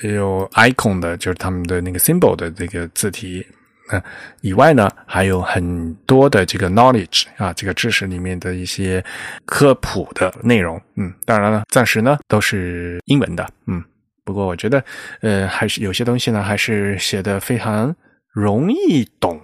[0.03, 3.47] 有 icon 的，就是他们的那个 symbol 的这个字体。
[3.89, 4.03] 那
[4.41, 9.05] 以外呢，还有很多的这个 knowledge 啊，这个知识里面的一些
[9.45, 10.81] 科普的内容。
[10.97, 13.49] 嗯，当然了，暂时呢都是英文的。
[13.67, 13.83] 嗯，
[14.25, 14.85] 不过我觉得，
[15.21, 17.95] 呃，还是有些东西呢，还是写的非常
[18.33, 19.41] 容易懂。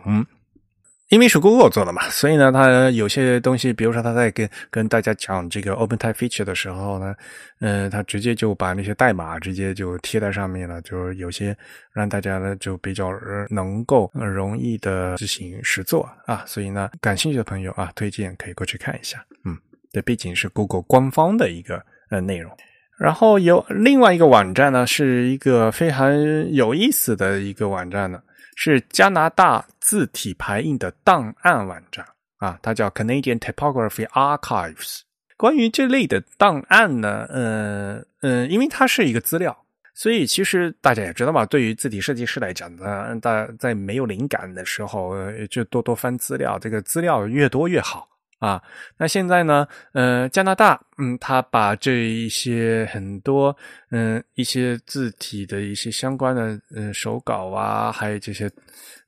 [1.12, 7.14] 因为是 Google 做的嘛，所以呢，它有些东西，比如说他在跟跟大家讲这个 OpenType feature 的时候呢，
[7.60, 11.54] 呃，他直接就把那些代码直接就贴在上面了，就是有些
[11.92, 13.10] 让大家呢就比较
[13.50, 19.54] 能够容易的执行实做啊，所以呢，感兴趣的朋友啊，推荐可以过去看一下，嗯，
[19.92, 22.50] 这毕竟是 Google 官方的一个呃内容。
[22.98, 26.10] 然后有另外一个网站呢，是一个非常
[26.54, 28.18] 有意思的一个网站呢。
[28.64, 32.06] 是加拿大字体排印的档案网站
[32.36, 35.00] 啊，它叫 Canadian Typography Archives。
[35.36, 45.16] 关于这类的档案呢，呃呃，因为它是一个资料，所以其实大家也知道嘛，对于字体设计师来讲呢，大在没有灵感的时候，
[45.50, 48.08] 就多多翻资料，这个资料越多越好。
[48.42, 48.60] 啊，
[48.96, 49.64] 那现在呢？
[49.92, 53.56] 呃，加拿大，嗯，他把这一些很多，
[53.92, 58.50] 嗯，一些字体的一些相关的，嗯，手稿啊，还有这些，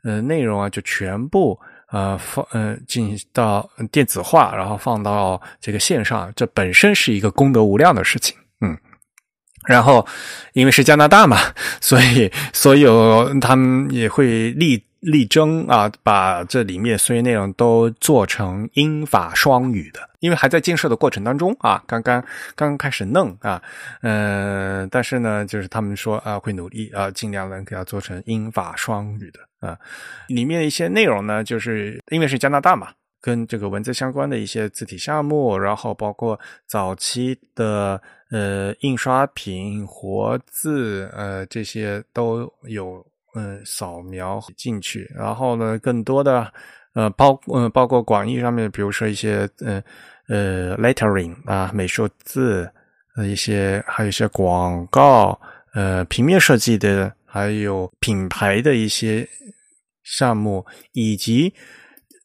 [0.05, 1.59] 呃，内容啊，就全部，
[1.91, 8.79] 呃，放，呃，进到电子化，然后放到这个线上，这本身是一个功德无量的事情，嗯。
[9.67, 10.07] 然后，
[10.53, 11.39] 因为是加拿大嘛，
[11.81, 14.81] 所以所有他们也会立。
[15.05, 22.21] 力争啊，把这里面所有内容都做成英法双语的，因为还在建设的过程当中啊，刚刚
[22.57, 23.63] 刚刚开始弄啊，
[24.01, 29.79] 嗯，但是呢，就是他们说啊，会努力啊，尽量能给它做成英法双语的啊。
[30.29, 32.89] 里面的一些内容呢，就是因为是加拿大嘛，
[33.21, 38.01] 跟这个文字相关的一些字体项目，然后包括早期的
[38.31, 43.07] 呃印刷品、活字呃这些都有。
[43.35, 46.53] 嗯，扫描进去，然后呢，更多的
[46.95, 49.83] 呃包呃包括广义上面，比如说一些嗯
[50.29, 52.71] 呃 lettering 啊，美术字
[53.17, 55.39] 呃一些，还有一些广告
[55.73, 59.29] 呃平面设计的，还有品牌的一些
[60.05, 61.53] 项目，以及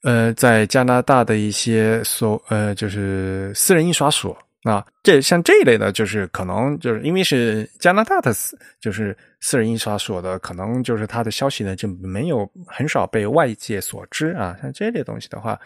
[0.04, 4.38] 呃在加拿大的一些所呃就是私人印刷所。
[4.64, 8.34] 啊，这像这一类的，就是可能就是因为是加拿大的，
[8.82, 14.58] 就是私人印刷所的，可能就是它的消息呢就没有很少被外界所知啊。
[14.62, 15.58] 像这类东西的话，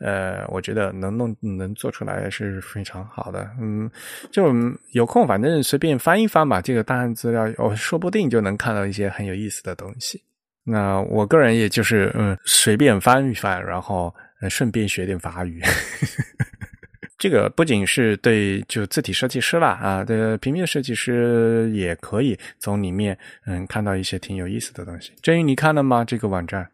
[0.00, 3.50] 呃，我觉得能弄能做出来是非常好的。
[3.58, 3.90] 嗯，
[4.30, 4.54] 就
[4.90, 10.22] 有空反正随便翻一翻吧，这个档案资料，我说不定就能看到一些很有意思的东西。
[10.62, 14.14] 那我个人也就是嗯随便翻一翻，然后
[14.50, 15.62] 顺便学点法语。
[17.22, 23.16] 这个不仅是对就字体设计师啦啊，的平面设计师也可以从里面
[23.46, 25.12] 嗯看到一些挺有意思的东西。
[25.22, 26.04] 真宇，你看了吗？
[26.04, 26.68] 这个网站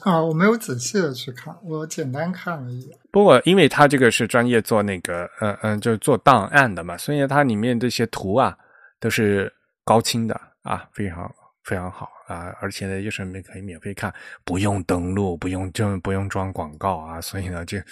[0.00, 2.98] 啊，我没有仔细的去看，我简单看了一眼。
[3.10, 8.54] 不过，因为他这个是专业做那个嗯嗯，就是做档案的嘛，所以它里面这些图啊
[9.00, 9.50] 都是
[9.86, 12.10] 高清的啊，非常非常好。
[12.32, 14.12] 啊，而且呢，又是免可以免费看，
[14.44, 17.84] 不用登录，不用就不用装广告啊，所以呢，就就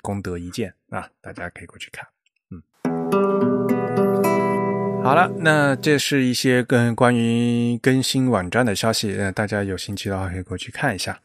[0.00, 2.06] 功德一件啊，大家可以过去看。
[2.50, 2.62] 嗯，
[5.04, 11.20] 好了，那这是一些跟关于更新网站的消息，呃，大家有兴趣的话可以过去看一下。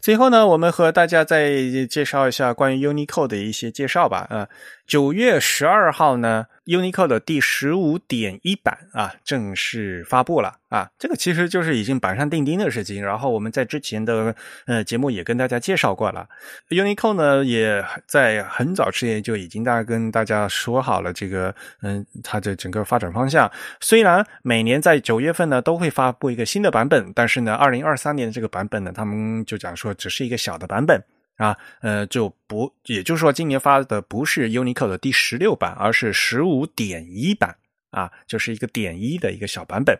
[0.00, 1.50] 最后呢，我们和大家再
[1.90, 4.26] 介绍一下关于 Unicode 的一些介绍吧。
[4.30, 4.48] 呃，
[4.86, 6.46] 九月十二号呢。
[6.66, 10.90] Unicode 的第十五点一版啊，正式发布了啊！
[10.98, 13.00] 这个其实就是已经板上钉钉的事情。
[13.00, 14.34] 然后我们在之前的
[14.66, 16.28] 呃节目也跟大家介绍过了。
[16.70, 23.48] Unicode 呢，也在很早之前就已经大概跟大家说好了这个嗯它的整个发展方向。
[23.78, 31.00] 虽然每年在九月份呢都会发布一个新的版本，但是呢，二零二三年的这个版本呢，他们就讲说只是一个小的版本。
[31.36, 37.56] 啊，呃，就不，也就是说，今年发的不是 Unicode 的第十六版，而是十五点一版。
[37.90, 39.98] 啊，就是一个点一的一个小版本。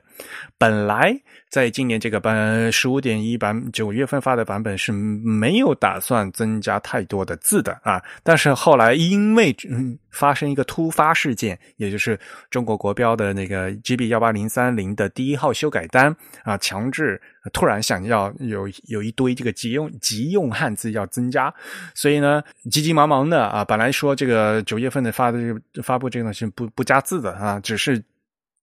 [0.58, 1.18] 本来
[1.48, 8.02] 在今年这个版十五点一版九月份发的版本是没有打算增加太多的字的啊。
[8.22, 12.20] 但是后来因为嗯发生一个突发事件，也就是
[12.50, 17.18] 中国国标的那个 GB 幺八零三零的第一号修改单啊，强制
[17.52, 21.52] 突然想要有有一堆这个急用急用汉字要增加，
[21.94, 28.02] 所以呢急急忙忙的啊，本来说这个九月份的发的这个发布这个东西不不加字的啊，只是。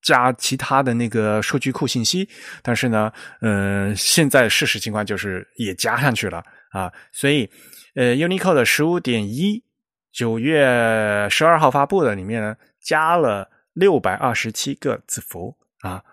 [0.05, 2.27] 加其他的那个数据库信息，
[2.61, 3.09] 但是呢，
[3.39, 7.49] 嗯，现在事实情况就是也加上去了啊，所以
[7.95, 9.63] 呃，Unicode 十五点一
[10.11, 16.03] 九月十二号发布的里面呢，加了六百二十七个字符啊，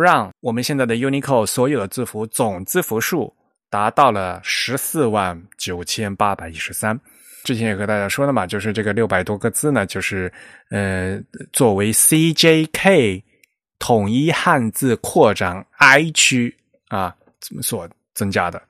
[0.00, 3.32] 让我们现在的 Unicode 所有的字符总字符数
[3.68, 6.98] 达到了十四万九千八百一十三。
[7.44, 10.30] 之前也和大家说了嘛，就是这个六百多个字呢，就是
[10.70, 11.20] 呃，
[11.52, 13.22] 作为 CJK
[13.78, 16.54] 统一汉字扩展 I 区
[16.88, 17.14] 啊
[17.62, 18.62] 所增加的。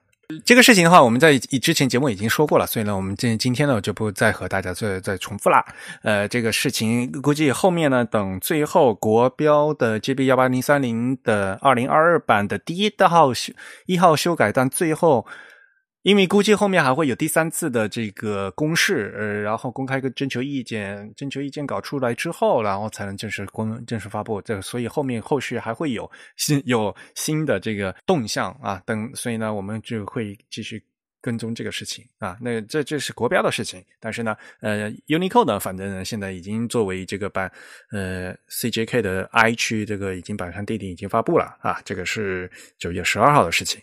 [0.44, 5.64] 这个事情的话，我们在之前节目已经说过了，所以呢，我们今今天呢就不再和大家再再重复了。
[6.02, 13.52] 呃，这个事情估计后面呢，等最后国标的 GB 幺八零三零的二零二二版的第一号修
[13.86, 15.26] 一号修改，但最后。
[16.02, 24.40] 因为估计后面还会有第三次的这个公示，呃，然后公开一个征求意见，征求意见稿出来之后，然后才能正式公正式发布。
[24.42, 30.82] 这，所以后面后续还会有新有新的这个动向啊等，所以呢，我们就会继续。
[31.20, 37.50] 跟踪这个事情啊，那这这是国标的事情，但是呢，呃，Unicode 呢，反正呢，现在已经作为这个版
[37.90, 43.80] 呃 CJK 的 I 区，这个已经板上钉钉，已经发布了啊，这个是九月十二号的事情。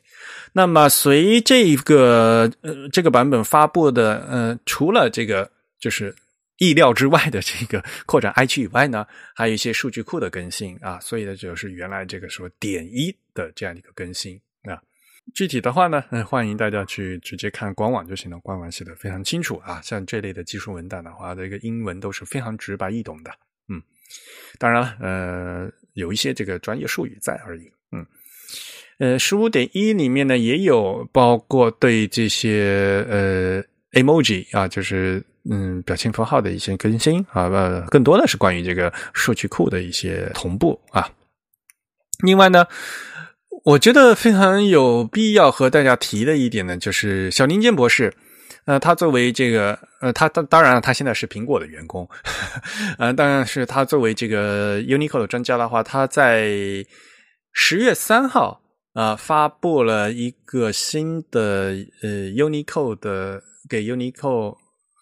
[0.52, 6.16] 那么随这个呃这个版本发布的，呃，除了这个就是
[6.58, 14.42] 意料之外的这个扩展 I 区以外呢，还有一些数据库的更新啊，所以呢，就是原来这个说点一的这样一个更新。
[15.34, 18.40] 具体的话呢，嗯，欢迎大家去直接看官网就行了。
[18.40, 23.32] 官网写的非常清楚啊，像这类的技术文档的话，这个英文都是非常直白易懂的。
[23.70, 23.82] 嗯，
[24.58, 27.70] 当然了，呃，有一些这个专业术语在而已。
[27.92, 28.06] 嗯，
[29.00, 41.08] 呃，十五点一里面呢也有包括对这些呃 emoji 啊，就是嗯表情符号的一些更新啊，呃，更多的是关于这个数据库的一些同步啊。
[42.24, 42.66] 另外呢。
[43.68, 48.14] 我觉得非常有必要和大家提的一点呢，就是小林健博士，
[48.64, 52.08] 呃，他作为这个，呃，他当当然了，他现在是苹果的员工，
[52.98, 56.48] 呃，当然是他作为这个 Unicode 的专家的话，他在
[57.52, 58.62] 十月三号
[58.94, 64.56] 啊发布了一个新的呃 Unicode 的给 Unicode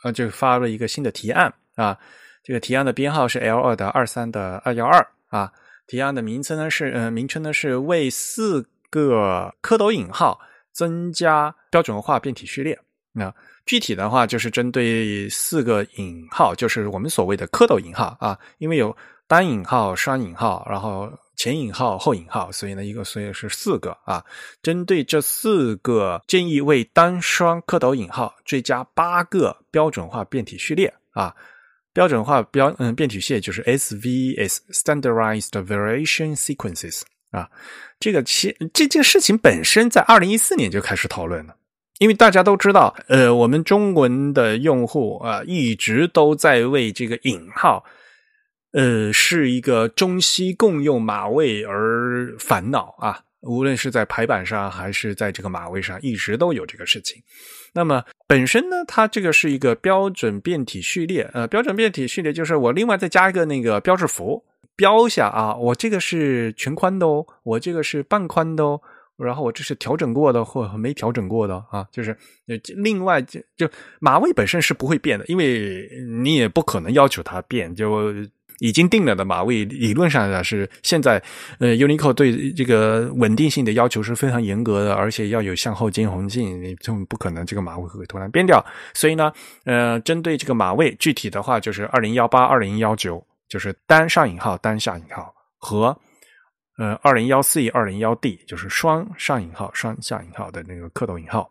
[0.04, 1.96] 呃就发了一个新的提案啊，
[2.44, 5.52] 这个提案的编号是 L 二的二三的二幺二啊。
[5.88, 10.40] 提案的名称呢是，呃，名称呢是为四个蝌蚪引号
[10.72, 12.80] 增加标准化变体序列。
[13.12, 13.34] 那
[13.66, 18.96] 具体的话就是针对四个引号，就是我们所谓的蝌蚪引号啊，因为有
[19.28, 24.24] 单引号、双引号，然后前引号、后引号，所以呢一个所以是四个啊。
[24.62, 31.34] 针对这四个，建议为单双蝌蚪引号追加八个标准化变体序列啊。
[31.96, 37.50] 标准化标嗯变体序列就是 SVS Standardized Variation Sequences 啊，
[38.02, 41.56] 这个其这件事情本身在二零一四年就开始讨论了，
[42.00, 47.86] 因为大家都知道，呃，我们中文的用户啊一直都在为这个引号，
[48.74, 57.22] 呃，是一个中西共用码位而烦恼啊，无论是在排版上还是在这个码位上，一直都有这个事情。
[57.74, 64.44] 那么本身呢，它这个是一个标准变体序列，呃，标准变体序列就是我另外再加一个那个标志符，
[64.76, 68.82] 标一下啊，我这个是全宽的哦，我这个是半宽的哦，
[69.18, 72.18] 然后我这是调整过的或没调整过的啊，就是
[72.76, 73.70] 另外就就
[74.00, 75.90] 码位本身是不会变的，因为
[76.22, 78.14] 你也不可能要求它变，就。
[78.60, 81.22] 已经定了的码位，理论上呢是现在，
[81.60, 88.64] 呃，UNICO 对这个稳定性的要求是非常严格的，而且要有向后兼容性，你就不可能这个码位会突然变掉。
[88.94, 89.32] 所以呢，
[89.66, 95.98] 呃，针对这个码位，具体的话就是二零幺八、二零幺九，就是单上引号、单下引号和
[96.78, 101.50] 呃二零幺 C、二零幺 D，就是双上引号、双下引号的那个蝌蚪引号，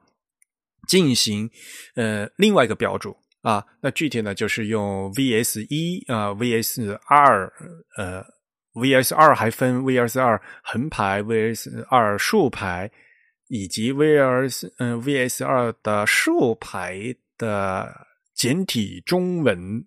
[0.88, 1.50] 进行
[1.96, 3.16] 呃另外一个标注。
[3.44, 7.52] 啊，那具体呢，就是用 VS 一啊，VS 二，
[7.98, 8.24] 呃
[8.72, 12.90] ，VS 二还分 VS 二横排、VS 二竖排，
[13.48, 17.94] 以及 VS 嗯 VS 二的竖排的
[18.34, 19.84] 简体中文。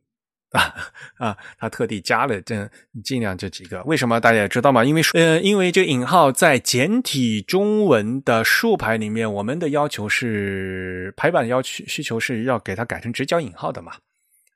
[0.58, 0.74] 啊
[1.18, 1.38] 啊！
[1.60, 2.68] 他特地加了这
[3.04, 4.84] 尽量这几个，为什么大家也知道吗？
[4.84, 13.94] 因为呃，因为这个引号在简体中文的竖排里面，我们的要求是排版要求需求是要给它改成直角引号的嘛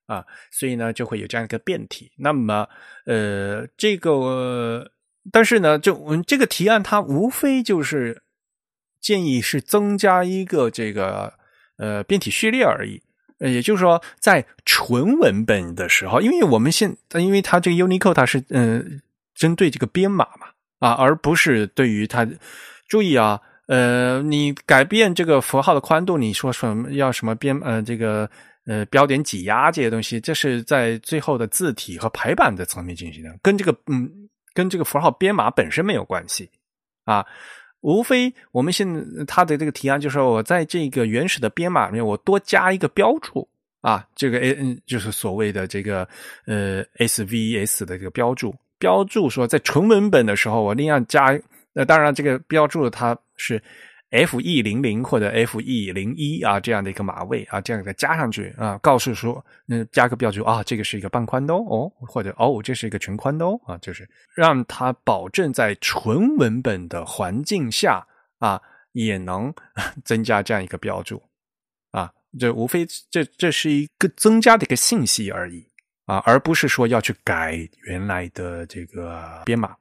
[0.07, 2.11] 啊，所以呢就会有这样一个变体。
[2.17, 2.67] 那么
[3.05, 4.91] 呃，这个
[5.31, 8.23] 但是呢，就我们这个提案它无非就是
[8.99, 11.33] 建议是增加一个这个
[11.77, 13.03] 呃变体序列而已。
[13.49, 19.01] 也就是说，在纯文本的时候，因为我们现，因为它这个 Unicode 它是嗯
[19.35, 20.47] 针对这个编码嘛
[20.79, 22.27] 啊，而不是对于它。
[22.87, 28.29] 注意啊，呃，你改变这个符号的宽度，你说什么要什么编呃这个
[28.65, 34.11] 呃标点挤压这些东西，这是在最后的字体和排版的层面进行的，跟这个嗯
[34.53, 36.49] 跟这个符号编码本身没有关系
[37.05, 37.25] 啊。
[37.81, 43.47] 无非我们现在他的这个提案就是我在这个原始的编码里面，我多加一个标注
[43.81, 46.07] 啊，这个 A N 就是所谓的这个
[46.45, 51.39] 呃 S V S 的这个标注，标注说在纯文本的时候我另外加，
[51.73, 53.61] 那当然这个标注它是。
[54.11, 68.05] F E 零零或者 F E 零一啊，这样的一个码位啊，这样给它加上去啊，告诉说，嗯，加个标注啊，这个是一个半宽的哦，或者哦，这是一个全宽的哦啊，就是让它保证在纯文本的环境下
[68.39, 68.61] 啊，
[68.91, 69.53] 也能
[70.03, 71.23] 增加这样一个标注
[71.91, 75.65] 啊，这无非这这是一个增加的一个信息而已
[76.05, 79.73] 啊，而不是说要去改原来的这个编码。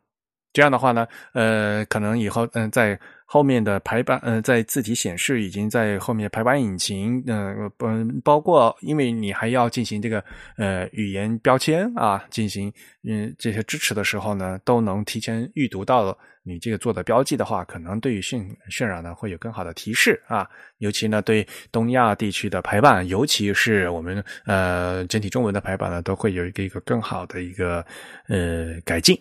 [0.52, 2.98] 这样的话呢，呃，可能以后嗯在。
[3.32, 7.86] 后面的排版，呃，在字体显示已经在后面排版引擎，嗯，不
[8.24, 10.20] 包括，因为你还要进行这个
[10.56, 12.72] 呃语言标签啊，进行
[13.04, 20.44] 嗯这些支持的时候呢，都能提前预读到你这个做的标记的话，可能对于渲渲染呢会有更好的提示啊。
[20.78, 27.86] 尤其呢，对东亚地区的排版，尤其是我们呃整体中文的排版呢，都会有一个一个更好的一个
[28.26, 29.16] 呃改进。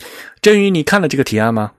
[0.00, 0.06] 嗯，
[0.40, 1.72] 振宇，你看了这个提案吗？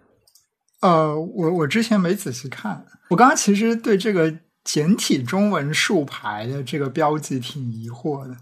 [0.81, 4.34] 呃，我我之前没仔细看，我刚刚其实对这个
[4.64, 8.35] 简体中文竖排的这个标记挺疑惑的。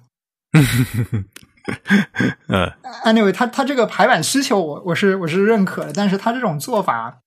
[2.47, 2.73] 嗯，
[3.05, 7.19] anyway，他他这个排版需求，我我是我是认可的，但是他这种做法，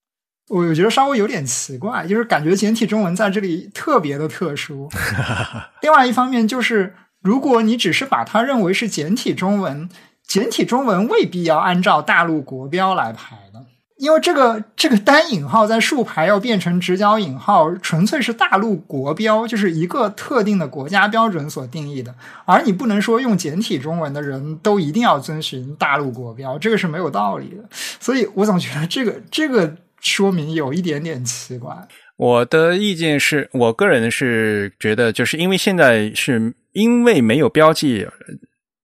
[0.49, 4.91] 我觉得稍微有点奇怪，就是感觉简体中文在这里特别的特殊。
[5.81, 9.89] 另外一方面，就是如果你只是把它认为是简体中文，
[10.27, 13.65] 简体中文未必要按照大陆国标来排的。
[13.97, 22.13] 因为这个这个单引号在竖排要变成直角引号，纯粹是大陆国标，就是一个特定的国家标准所定义的。
[22.45, 27.65] 而你不能说用简体中文的人都一定要遵循大陆国标，这个是没有道理的。
[27.71, 31.73] 所以我总觉得这个这个说明有一点点奇怪。
[32.17, 38.07] 我的意见是我个人是觉得，就是因为现在是因为没有标记。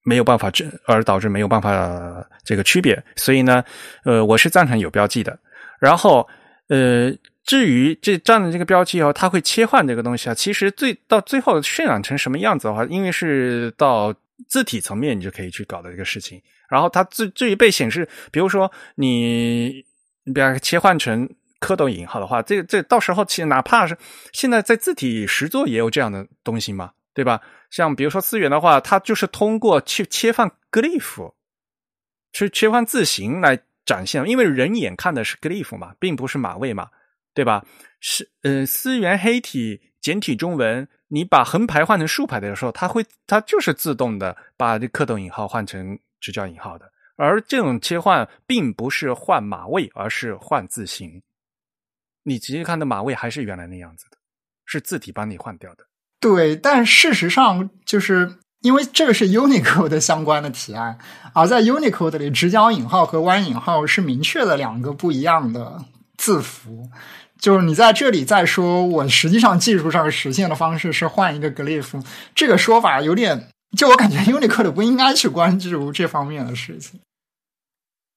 [0.02, 3.62] 没有办法，这而导致没有办法这个区别，所以呢，
[4.04, 5.38] 呃，我是赞成有标记的。
[5.78, 6.28] 然后，
[6.68, 7.12] 呃，
[7.44, 14.14] 至于这这样的这个标记哦，它会切换这个东西啊，其实最到最后渲染成什么样子的话，因为是到
[14.48, 16.40] 字体层面，你就可以去搞的一个事情。
[16.68, 19.84] 然后它至至于被显示，比如说你
[20.24, 21.28] 你比方切换成
[21.60, 23.96] 蝌蚪引号的话，这这到时候其实哪怕是
[24.32, 27.40] 现在在字体实作也有这样的东西嘛，对吧？
[27.70, 31.32] 像比如说思源的话，它就是通过去切换 glyph，
[32.32, 36.90] 去切换字形来展现，因为人眼看的是 glyph 嘛，并不是码位嘛，
[37.34, 37.64] 对吧？
[38.00, 51.22] 是，呃，思源黑体简体中文，你把横排换成竖排的时候，它会，它就是自动的把这蝌蚪引号换成直角引号的，而这种切换并不是换码位，而是换字形。
[52.22, 54.16] 你直接看的码位还是原来那样子的，
[54.64, 55.84] 是字体帮你换掉的。
[56.20, 60.98] 对，但事实上，就是因为这个是 Unicode 相关的提案，
[61.32, 65.82] 而在 Unicode 里，直角引号和弯引号是明确的两个不一样的
[66.18, 66.90] 字符。
[67.38, 77.00] 就是你在这里再说，我实际上技术上实现的方式是换一个 glyph，这个说法有点，就我感觉 Unicode 不应该去关注这方面的事情。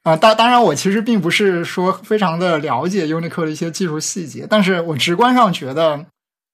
[0.04, 6.06] 啊，当当然，我其实并不是说非常的了解 Unicode 的一些技术细节，但是我直观上觉得。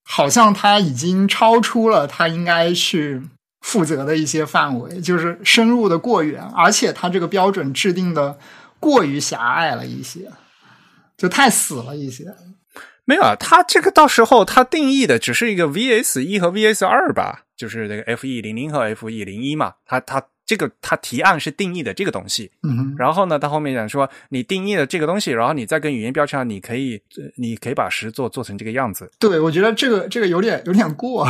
[0.04, 3.22] 好像他已经超出了他应该去
[3.62, 8.38] 负责的一些范围，就是深入的过远，而且他这个标准制定的
[8.80, 10.32] 过于狭隘了一些，
[11.18, 12.34] 就太死了一些。
[13.06, 20.24] 没有啊，他这个到时候他定义的只是一个 VS 一和 VS 二吧，就是那个 FE 零零和 FE 零一嘛，他他。
[20.50, 27.00] 这个他提案是定义的这个东西，嗯，然后呢，他后面讲说你定义了这个东西，然后你再跟语言标签，你可以，
[27.36, 29.12] 你可以把实做做成这个样子。
[29.20, 31.28] 对，我觉得这个这个有点有点过。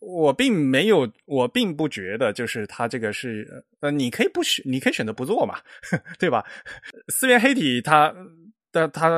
[0.00, 5.54] 我并没有，我并不觉得就是他这个是，呃，你可以不选，你可以选择不做嘛，
[6.18, 6.44] 对吧？
[7.06, 8.12] 思源黑体它。
[8.76, 9.10] 但他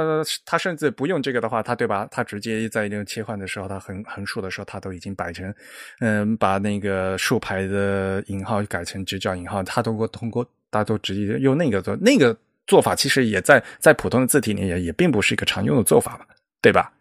[0.44, 2.06] 他甚至不用这个的话，他对吧？
[2.12, 5.52] 他直接在那个切换的时候，他横横竖的时候，他都已经摆成，
[5.98, 12.36] 嗯，把那个竖排的引号改成直角引号，他通过通过，大家都直接用那个做那个
[12.68, 16.24] 做法，其实也在在普通的字体里也也并不是一个常用的做法嘛，
[16.62, 16.92] 对吧？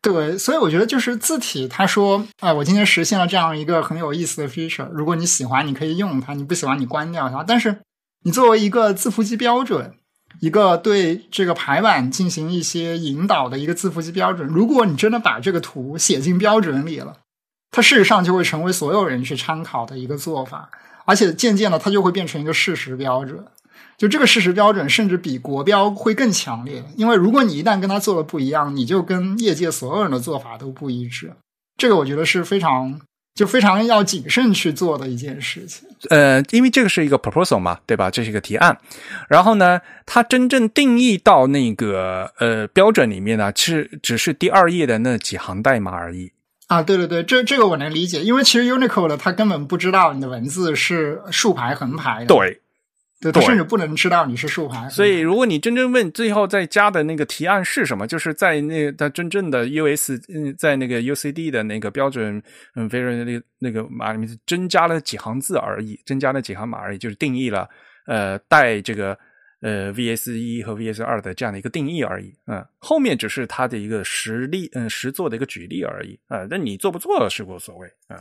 [0.00, 7.44] 对，所以我觉得就是字体，他说，哎，我今天实现了这样一个很有意思的 feature，如果你喜欢，你可以用它；你不喜欢，你关掉它。
[7.44, 7.78] 但是
[8.24, 9.94] 你作为一个字符集标准。
[10.40, 17.18] 一个对这个排版进行一些引导的一个字符集标准，如果你真的把这个图写进标准里了，
[17.70, 20.70] 它事实上就会成为所有人去参考的一个做法，
[21.04, 23.44] 而且渐渐的它就会变成一个事实标准。
[23.96, 26.84] 就这个事实标准，甚至比国标会更强烈。
[26.96, 31.32] 因为如果你一旦跟它做的不一样，你就跟业界所有人的做法都不一致。
[31.76, 33.00] 这个我觉得是非常
[33.34, 35.88] 就非常要谨慎去做的一件事情。
[36.10, 38.10] 呃，因为这个是一个 proposal 嘛，对吧？
[38.10, 38.78] 这是一个提案。
[39.28, 46.32] 然后呢，它真正定义到那个呃标准里面呢，其实只是第二页的那几行代码而已。
[46.68, 52.26] 啊，对对对，这这个我能理解，因为其实 Unicode 它根本不知道你的文字是竖排横排的。
[52.26, 52.61] 对。
[53.22, 54.88] 对，他甚至不能知道你是竖排。
[54.88, 62.42] 所以，如果你真正问最后再加的那个提案是什么，就是在那它真正的 US 嗯，在那个 UCD 的那个标准
[62.74, 67.68] 嗯，very 那那个码里面增加了几行字而已，增加了几行码而已，就是定义了
[68.06, 69.16] 呃带这个
[69.62, 72.34] 呃 VS 一和 VS 二的这样的一个定义而已。
[72.46, 76.46] 嗯，后面只是它的一个实例嗯实做的一个举例而已啊。
[76.50, 78.20] 那你做不做是无所谓啊。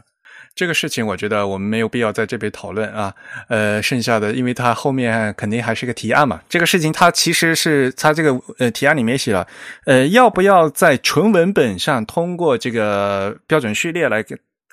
[0.55, 3.13] 这个事情，我觉得我们没有必要在这边讨论啊。
[3.49, 6.41] 呃，剩下的，因为它后面肯定还是个提案嘛。
[6.47, 9.45] 这个事情，它其实是它这个呃提案里面写了，
[9.85, 14.23] 呃，要不要在纯文本上通过这个标准序列来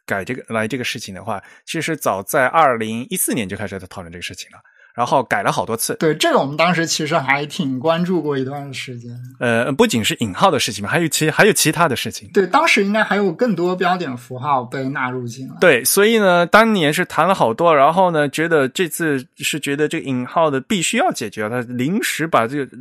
[0.07, 4.59] 改这个来这个事情的话，其实早在二零一四年就开始在讨论这个事情了。
[4.99, 9.17] 然后改了好多次，对这个我们当时其实还挺关注过一段时间。
[9.39, 12.29] 呃，不仅是引号的事情嘛，还有其还有其他的事情。
[12.35, 15.55] 对，当时应该还有更多标点符号被纳入进来。
[15.61, 22.77] 对，所以呢，当年是谈了好多，然后呢，觉得这次是觉得这个引号的必须要解决，他临时把这个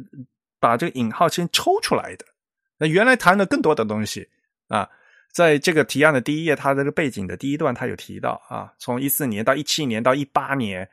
[0.59, 2.25] 把这个引号先抽出来的。
[2.79, 4.27] 那原来谈的更多的东西
[4.69, 4.89] 啊，
[5.31, 10.89] 在这个提案的第一页，它这个背景的第一段，他有提到啊，从一四年到一七年到一八年。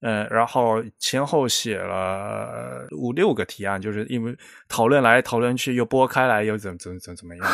[0.00, 4.36] 嗯，然后前后写了五六个提案，就是因为
[4.68, 7.46] 讨论来讨论去，又拨开来，又怎怎怎怎么样？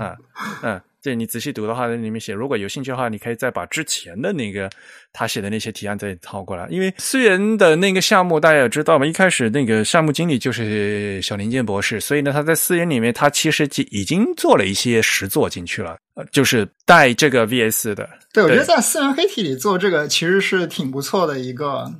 [0.00, 0.16] 嗯
[0.62, 4.68] 嗯，这你仔细读的话，在里面写，如果有兴趣的话，你可以再把之前的那个
[5.12, 6.66] 他写的那些提案再套过来。
[6.70, 15.96] 因为思源的那个项目大家也知道嘛，一开始那个项目经理就是小林健博士，所以呢，他在思源里面，他其实已经做了一些实作进去了，
[16.30, 18.08] 就是带这个 VS 的。
[18.32, 21.90] 对，我觉得在思源黑体里做这个其实是挺不错的一个。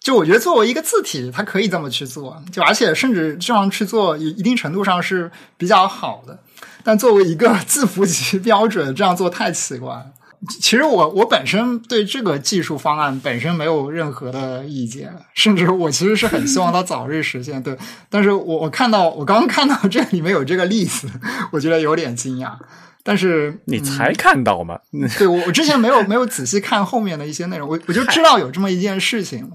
[0.00, 6.38] 就我觉得作为一个字体，它可以这么去做，就而且甚至这样去做，一一定程度上是比较好的。
[6.84, 10.06] 但作为一个字符集标准，这样做太奇怪了。
[10.48, 17.62] 其实我我本身对这个技术方案本身没有任何的意见，甚至我其实是很希望它早日实现。
[17.62, 17.76] 对，
[18.08, 21.06] 但是我我看到我刚刚看到这里面有这个例子，
[21.52, 22.52] 我觉得有点惊讶。
[23.02, 24.78] 但是你才看到吗？
[25.18, 29.50] 对我我之前没有没有仔细看后面的一些内容，我我就知道有这么一件事情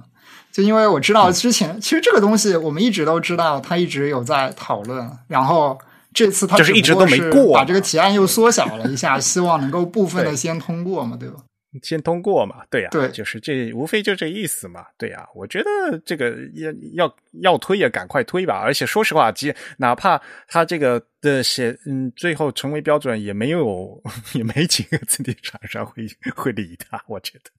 [0.51, 5.77] 就因为我知道之前其实这个东西我们一直都知道，它一直有在讨论，然后
[6.15, 11.35] 这次他就是一直都没过，把这个提案又缩小了一下， 希望能够部分的先通过嘛，对吧？
[11.83, 15.27] 先通过嘛，对呀，对，就是这无非就这意思嘛，对呀。
[15.35, 20.17] 我觉得这个要要要推也赶快推吧，而且说实话，即哪怕
[20.47, 24.01] 他这个的写嗯最后成为标准，也没有
[24.33, 27.51] 也没几个字体厂商会 会理他，我觉得。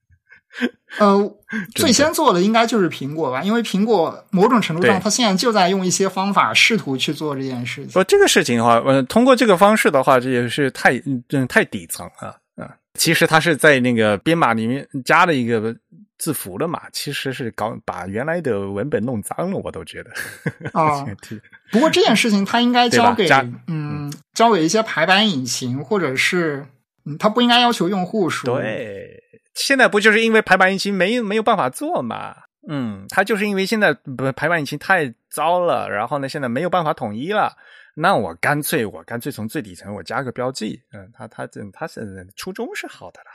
[0.98, 1.36] 呃，
[1.74, 7.90] 最先做的应该就是苹果吧，因为苹果某种程度上，它现在就在用一些方法试图去做这件事情。
[7.90, 12.74] 说这个事情的话，呃，通过这个方式的话，这也是太嗯太底层啊啊！
[12.94, 15.76] 其实它是在那个编码里面加了一个
[16.16, 20.10] 字符了嘛，其实是搞把原来的文本弄脏了，我都觉得
[20.72, 21.04] 啊。
[21.70, 23.28] 不过这件事情它应该交给
[23.66, 26.64] 嗯交给一些排版引擎，或者是
[27.04, 29.22] 嗯，它不应该要求用户说对。
[29.56, 32.36] 现在不就是因为排版引擎没没有办法做嘛？
[32.68, 37.56] 嗯，它就是因为现在不排版引擎太糟了，然后呢，现在没有办法统一了。
[37.94, 43.30] 那我干脆我干脆从最底层我加个标记，嗯，它它这它是初衷是好的啦。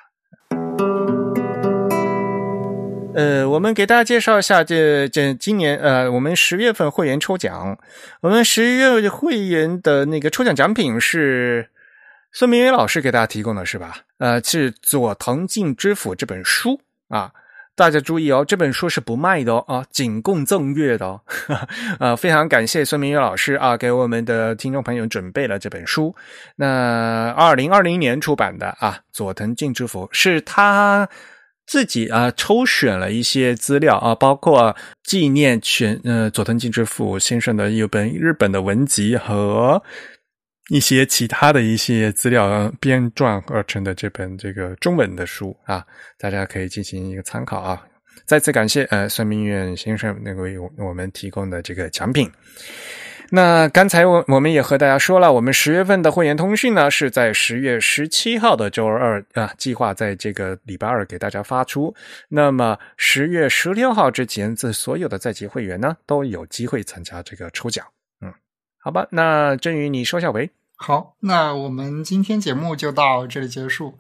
[3.15, 7.79] 呃，我们给大家介绍一下这这今年呃，我们十月份会员抽奖，
[8.21, 11.71] 我们十一月会员的那个抽奖奖品是。
[12.33, 13.97] 孙明远老师给大家提供的是吧？
[14.17, 16.79] 呃，是《佐藤敬之辅》这本书
[17.09, 17.29] 啊，
[17.75, 21.21] 大家注意哦，这本书是不卖的哦，啊，仅供赠阅的哦。
[21.99, 26.15] 呃，非常感谢孙明月老师啊，给我们的听众朋友准备了这本书。
[26.55, 31.09] 那二零二零年出版的啊，《佐藤敬之辅》是他
[31.67, 39.83] 自己啊抽选了一些资料啊，包括纪念全呃佐藤敬之辅先生的一本日本的文集和。
[40.71, 45.85] 一些其他的一些资料编撰而成的这本这个中文的书啊，
[46.17, 47.85] 大家可以进行一个参考啊。
[48.25, 52.31] 再次感谢呃孙明远先生那个为我们提供的这个奖品。
[53.29, 61.93] 那刚才我我们也和大家说了，我们十月份的会员通讯呢是在十月十七号的周二啊，计划在这个礼拜二给大家发出。
[62.29, 67.85] 那么十月十六号之前，这所有的在籍会员呢都有机会参加这个抽奖。
[68.21, 68.33] 嗯，
[68.77, 70.49] 好吧，那振宇你说下为。
[70.83, 73.99] 好，那我们今天节目就到这里结束。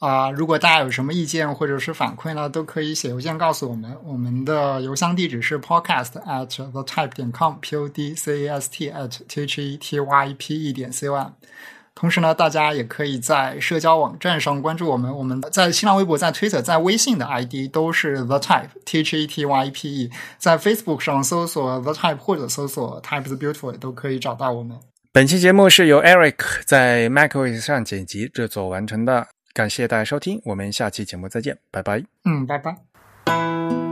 [0.00, 3.96] 啊，如果大家有什么意见或者是反馈呢，都可以写邮件告诉我们。
[4.02, 9.62] 我们的邮箱地址是 podcast at the type 点 com，p o d c a s t at t h
[9.62, 11.30] e t y p e 点 c o m。
[11.94, 15.16] 同时呢，大家也可以在社交网站上关注我们。
[15.16, 20.10] 我们在新浪微博、在 Twitter、在微信的 ID 都是 the type，t h e t y p e。
[20.38, 24.76] 在 Facebook 上搜索 the type 或者搜索 type is beautiful 都可以找到我们。
[25.16, 26.34] 本期节目是由 Eric
[26.66, 29.28] 在 MacOS 上剪辑制作完成的。
[29.54, 32.04] 感谢大家收听，我们下期节目再见，拜拜。
[32.26, 33.85] 嗯，拜拜。